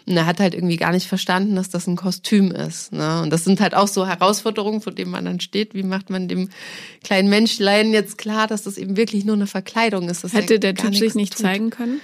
[0.07, 2.93] Und er hat halt irgendwie gar nicht verstanden, dass das ein Kostüm ist.
[2.93, 3.23] Ne?
[3.23, 5.75] Und das sind halt auch so Herausforderungen, vor denen man dann steht.
[5.75, 6.49] Wie macht man dem
[7.05, 10.25] kleinen Menschlein jetzt klar, dass das eben wirklich nur eine Verkleidung ist?
[10.33, 11.43] Hätte der Typ sich nicht tut.
[11.43, 12.01] zeigen können?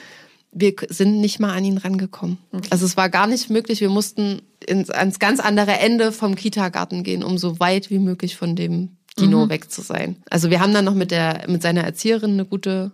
[0.55, 2.39] Wir sind nicht mal an ihn rangekommen.
[2.53, 2.69] Okay.
[2.71, 3.81] Also es war gar nicht möglich.
[3.81, 8.37] Wir mussten ins, ans ganz andere Ende vom Kita-Garten gehen, um so weit wie möglich
[8.37, 9.51] von dem Dino mhm.
[9.51, 10.17] weg zu sein.
[10.31, 12.93] Also wir haben dann noch mit der mit seiner Erzieherin eine gute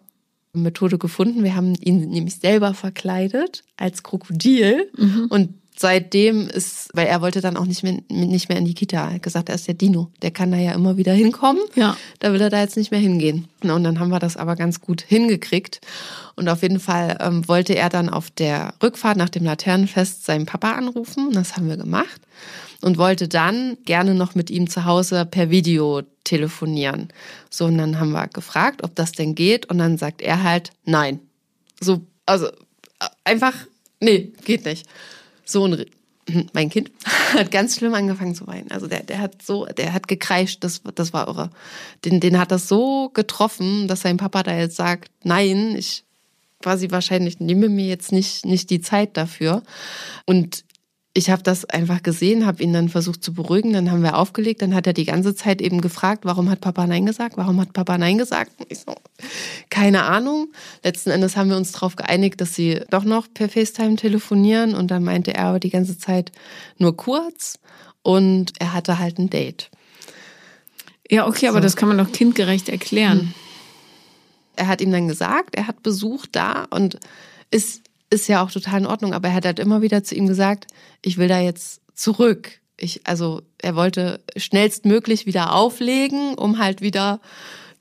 [0.53, 1.45] Methode gefunden.
[1.45, 5.27] Wir haben ihn nämlich selber verkleidet als Krokodil mhm.
[5.29, 9.09] und seitdem ist, weil er wollte dann auch nicht mehr, nicht mehr in die Kita.
[9.09, 10.11] Er hat gesagt, er ist der Dino.
[10.21, 11.63] Der kann da ja immer wieder hinkommen.
[11.75, 11.97] Ja.
[12.19, 13.49] Da will er da jetzt nicht mehr hingehen.
[13.63, 15.81] Und dann haben wir das aber ganz gut hingekriegt.
[16.37, 20.45] Und auf jeden Fall ähm, wollte er dann auf der Rückfahrt nach dem Laternenfest seinen
[20.45, 21.33] Papa anrufen.
[21.33, 22.21] Das haben wir gemacht.
[22.83, 27.09] Und wollte dann gerne noch mit ihm zu Hause per Video telefonieren.
[27.49, 29.67] So, und dann haben wir gefragt, ob das denn geht.
[29.67, 31.21] Und dann sagt er halt, nein.
[31.81, 32.53] So, also äh,
[33.25, 33.55] einfach,
[34.01, 34.87] nee, geht nicht
[35.53, 35.85] so ein
[36.53, 36.91] mein Kind
[37.35, 38.71] hat ganz schlimm angefangen zu weinen.
[38.71, 41.51] Also der, der hat so, der hat gekreischt, das, das war irre.
[42.05, 46.05] Den, den hat das so getroffen, dass sein Papa da jetzt sagt, nein, ich
[46.63, 49.63] quasi wahrscheinlich nehme mir jetzt nicht, nicht die Zeit dafür.
[50.27, 50.65] Und
[51.13, 54.63] ich habe das einfach gesehen, habe ihn dann versucht zu beruhigen, dann haben wir aufgelegt,
[54.63, 57.73] dann hat er die ganze Zeit eben gefragt, warum hat Papa Nein gesagt, warum hat
[57.73, 58.53] Papa Nein gesagt?
[58.69, 58.95] Ich so,
[59.71, 60.53] keine Ahnung.
[60.85, 64.93] Letzten Endes haben wir uns darauf geeinigt, dass sie doch noch per FaceTime telefonieren und
[64.93, 66.31] dann meinte er aber die ganze Zeit
[66.79, 67.59] nur kurz
[68.03, 69.71] und er hatte halt ein Date.
[71.11, 71.63] Ja, okay, aber so.
[71.63, 73.21] das kann man doch kindgerecht erklären.
[73.21, 73.35] Hm.
[74.55, 77.01] Er hat ihm dann gesagt, er hat Besuch da und
[77.51, 80.27] ist ist ja auch total in Ordnung, aber er hat halt immer wieder zu ihm
[80.27, 80.67] gesagt,
[81.03, 82.61] ich will da jetzt zurück.
[82.77, 87.21] Ich, also er wollte schnellstmöglich wieder auflegen, um halt wieder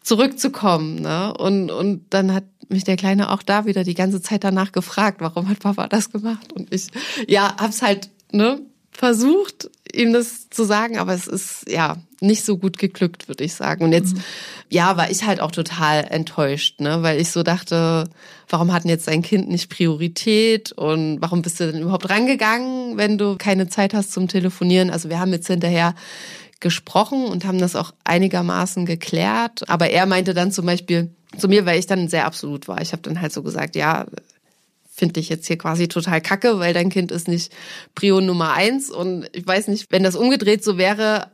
[0.02, 1.02] zurückzukommen.
[1.02, 1.34] Ne?
[1.34, 5.22] Und, und dann hat mich der Kleine auch da wieder die ganze Zeit danach gefragt,
[5.22, 6.54] warum hat Papa das gemacht?
[6.54, 6.88] Und ich,
[7.28, 8.62] ja, hab's halt, ne,
[8.92, 13.54] versucht, ihm das zu sagen, aber es ist ja nicht so gut geglückt, würde ich
[13.54, 13.84] sagen.
[13.84, 14.22] Und jetzt, mhm.
[14.70, 18.06] ja, war ich halt auch total enttäuscht, ne, weil ich so dachte,
[18.50, 22.98] warum hat denn jetzt dein Kind nicht Priorität und warum bist du denn überhaupt rangegangen,
[22.98, 24.90] wenn du keine Zeit hast zum Telefonieren?
[24.90, 25.96] Also wir haben jetzt hinterher
[26.60, 29.70] gesprochen und haben das auch einigermaßen geklärt.
[29.70, 32.82] Aber er meinte dann zum Beispiel zu mir, weil ich dann sehr absolut war.
[32.82, 34.08] Ich habe dann halt so gesagt, ja,
[35.00, 37.52] finde ich jetzt hier quasi total kacke, weil dein Kind ist nicht
[37.96, 38.92] Prio Nummer eins.
[38.92, 41.28] Und ich weiß nicht, wenn das umgedreht so wäre,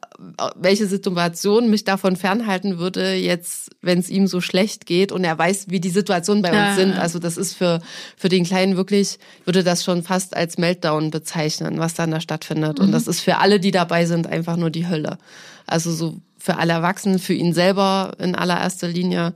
[0.56, 5.38] welche Situation mich davon fernhalten würde, jetzt, wenn es ihm so schlecht geht und er
[5.38, 6.94] weiß, wie die Situationen bei ja, uns sind.
[6.94, 7.82] Also das ist für,
[8.16, 12.78] für den Kleinen wirklich, würde das schon fast als Meltdown bezeichnen, was dann da stattfindet.
[12.78, 12.86] Mhm.
[12.86, 15.18] Und das ist für alle, die dabei sind, einfach nur die Hölle.
[15.66, 19.34] Also so für alle Erwachsenen, für ihn selber in allererster Linie.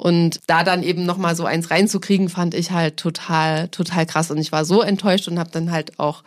[0.00, 4.30] Und da dann eben nochmal so eins reinzukriegen, fand ich halt total, total krass.
[4.30, 6.24] Und ich war so enttäuscht und habe dann halt auch,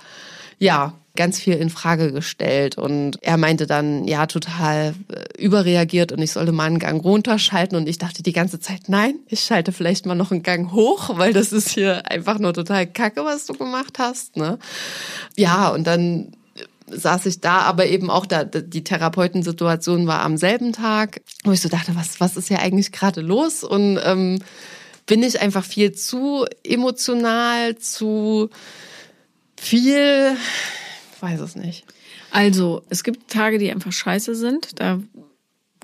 [0.60, 6.20] ja, ganz viel in Frage gestellt und er meinte dann ja total äh, überreagiert und
[6.22, 9.72] ich sollte mal einen Gang runterschalten und ich dachte die ganze Zeit nein, ich schalte
[9.72, 13.46] vielleicht mal noch einen Gang hoch, weil das ist hier einfach nur total kacke, was
[13.46, 14.58] du gemacht hast, ne?
[15.36, 16.32] Ja, und dann
[16.88, 21.62] saß ich da, aber eben auch da, die Therapeutensituation war am selben Tag, wo ich
[21.62, 23.64] so dachte, was, was ist hier eigentlich gerade los?
[23.64, 24.40] Und ähm,
[25.06, 28.50] bin ich einfach viel zu emotional, zu
[29.58, 30.36] viel,
[31.22, 31.86] weiß es nicht.
[32.32, 34.80] Also, es gibt Tage, die einfach scheiße sind.
[34.80, 35.00] Da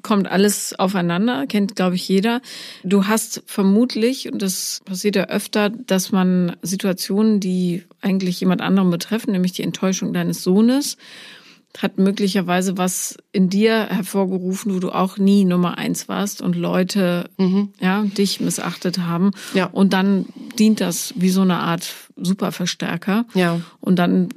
[0.02, 2.42] kommt alles aufeinander, kennt, glaube ich, jeder.
[2.84, 8.90] Du hast vermutlich, und das passiert ja öfter, dass man Situationen, die eigentlich jemand anderem
[8.90, 10.98] betreffen, nämlich die Enttäuschung deines Sohnes,
[11.78, 17.30] hat möglicherweise was in dir hervorgerufen, wo du auch nie Nummer eins warst und Leute
[17.38, 17.74] mhm.
[17.80, 19.32] ja dich missachtet haben.
[19.54, 19.66] Ja.
[19.66, 20.26] Und dann
[20.58, 23.26] dient das wie so eine Art Superverstärker.
[23.36, 23.62] Ja.
[23.80, 24.30] Und dann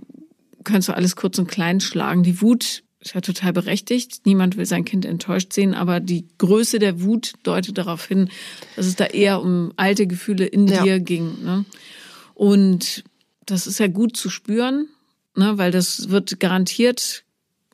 [0.65, 2.23] kannst du alles kurz und klein schlagen.
[2.23, 4.21] Die Wut ist ja total berechtigt.
[4.25, 8.29] Niemand will sein Kind enttäuscht sehen, aber die Größe der Wut deutet darauf hin,
[8.77, 10.83] dass es da eher um alte Gefühle in ja.
[10.83, 11.43] dir ging.
[11.43, 11.65] Ne?
[12.35, 13.05] Und
[13.47, 14.89] das ist ja gut zu spüren,
[15.37, 15.59] ne?
[15.59, 17.25] weil das wird garantiert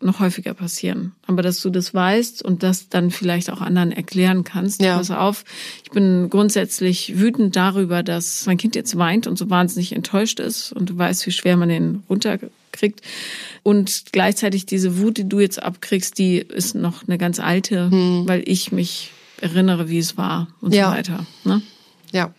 [0.01, 1.13] noch häufiger passieren.
[1.27, 4.81] Aber dass du das weißt und das dann vielleicht auch anderen erklären kannst.
[4.81, 4.97] Ja.
[4.97, 5.45] Pass auf,
[5.85, 10.73] ich bin grundsätzlich wütend darüber, dass mein Kind jetzt weint und so wahnsinnig enttäuscht ist
[10.73, 13.03] und du weißt, wie schwer man den runterkriegt.
[13.63, 18.29] Und gleichzeitig diese Wut, die du jetzt abkriegst, die ist noch eine ganz alte, hm.
[18.29, 19.11] weil ich mich
[19.41, 20.91] erinnere, wie es war und ja.
[20.91, 21.27] so weiter.
[21.45, 21.63] Ne?
[22.13, 22.33] Ja.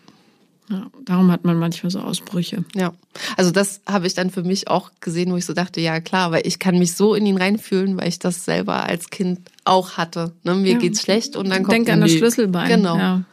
[0.69, 2.63] Ja, darum hat man manchmal so Ausbrüche.
[2.75, 2.93] Ja,
[3.37, 6.31] also das habe ich dann für mich auch gesehen, wo ich so dachte, ja klar,
[6.31, 9.97] weil ich kann mich so in ihn reinfühlen, weil ich das selber als Kind auch
[9.97, 10.33] hatte.
[10.43, 10.53] Ne?
[10.53, 10.77] Mir ja.
[10.77, 12.67] geht's schlecht und dann kommt Denk an das Schlüsselbein.
[12.67, 12.97] Genau.
[12.97, 13.23] Ja.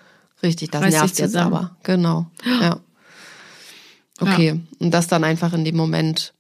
[0.43, 1.77] Richtig, das Reiß nervt jetzt aber.
[1.83, 2.27] Genau.
[2.61, 2.81] Ja.
[4.19, 4.61] Okay.
[4.79, 6.33] Und das dann einfach in dem Moment,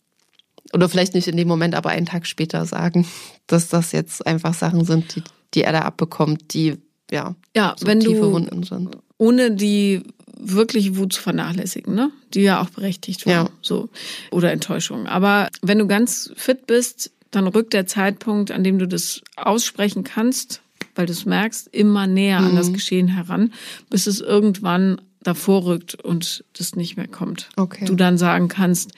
[0.73, 3.07] oder vielleicht nicht in dem Moment, aber einen Tag später sagen,
[3.47, 5.23] dass das jetzt einfach Sachen sind, die,
[5.55, 6.79] die er da abbekommt, die
[7.11, 8.97] ja, ja, so wenn tiefe du Wunden sind.
[9.19, 10.03] Ohne die
[10.39, 12.11] wirklich Wut zu vernachlässigen, ne?
[12.34, 13.32] Die ja auch berechtigt war.
[13.32, 13.51] Ja.
[13.62, 13.89] So.
[14.30, 15.07] Oder Enttäuschung.
[15.07, 20.05] Aber wenn du ganz fit bist, dann rückt der Zeitpunkt, an dem du das aussprechen
[20.05, 20.62] kannst,
[20.95, 22.47] weil du es merkst, immer näher mhm.
[22.49, 22.74] an das mhm.
[22.74, 23.53] Geschehen heran,
[23.91, 27.49] bis es irgendwann davor rückt und das nicht mehr kommt.
[27.57, 27.84] Okay.
[27.84, 28.93] Du dann sagen kannst,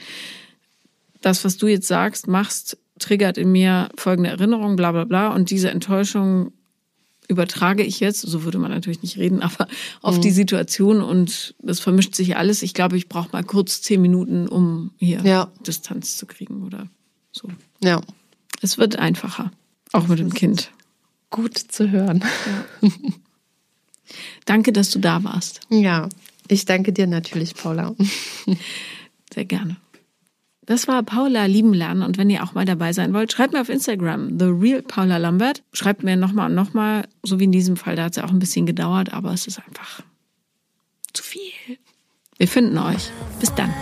[1.21, 5.29] das, was du jetzt sagst, machst, triggert in mir folgende Erinnerung, bla bla bla.
[5.29, 6.53] Und diese Enttäuschung
[7.29, 9.69] übertrage ich jetzt, so würde man natürlich nicht reden, aber
[10.03, 10.23] auf mhm.
[10.23, 12.63] die Situation und das vermischt sich alles.
[12.63, 15.53] Ich glaube, ich brauche mal kurz zehn Minuten, um hier ja.
[15.67, 16.89] Distanz zu kriegen oder
[17.31, 17.49] so.
[17.83, 18.01] Ja.
[18.61, 19.53] Es wird einfacher,
[19.93, 20.73] auch mit dem Kind.
[21.31, 22.25] Gut zu hören.
[22.83, 22.91] Ja.
[24.47, 25.61] danke, dass du da warst.
[25.69, 26.09] Ja,
[26.49, 27.95] ich danke dir natürlich, Paula.
[29.33, 29.77] Sehr gerne.
[30.69, 33.63] Das war Paula lieben lernen und wenn ihr auch mal dabei sein wollt, schreibt mir
[33.63, 35.63] auf Instagram, The Real Paula Lambert.
[35.73, 38.31] Schreibt mir nochmal und nochmal, so wie in diesem Fall, da hat es ja auch
[38.31, 40.03] ein bisschen gedauert, aber es ist einfach
[41.15, 41.79] zu viel.
[42.37, 43.11] Wir finden euch.
[43.41, 43.73] Bis dann.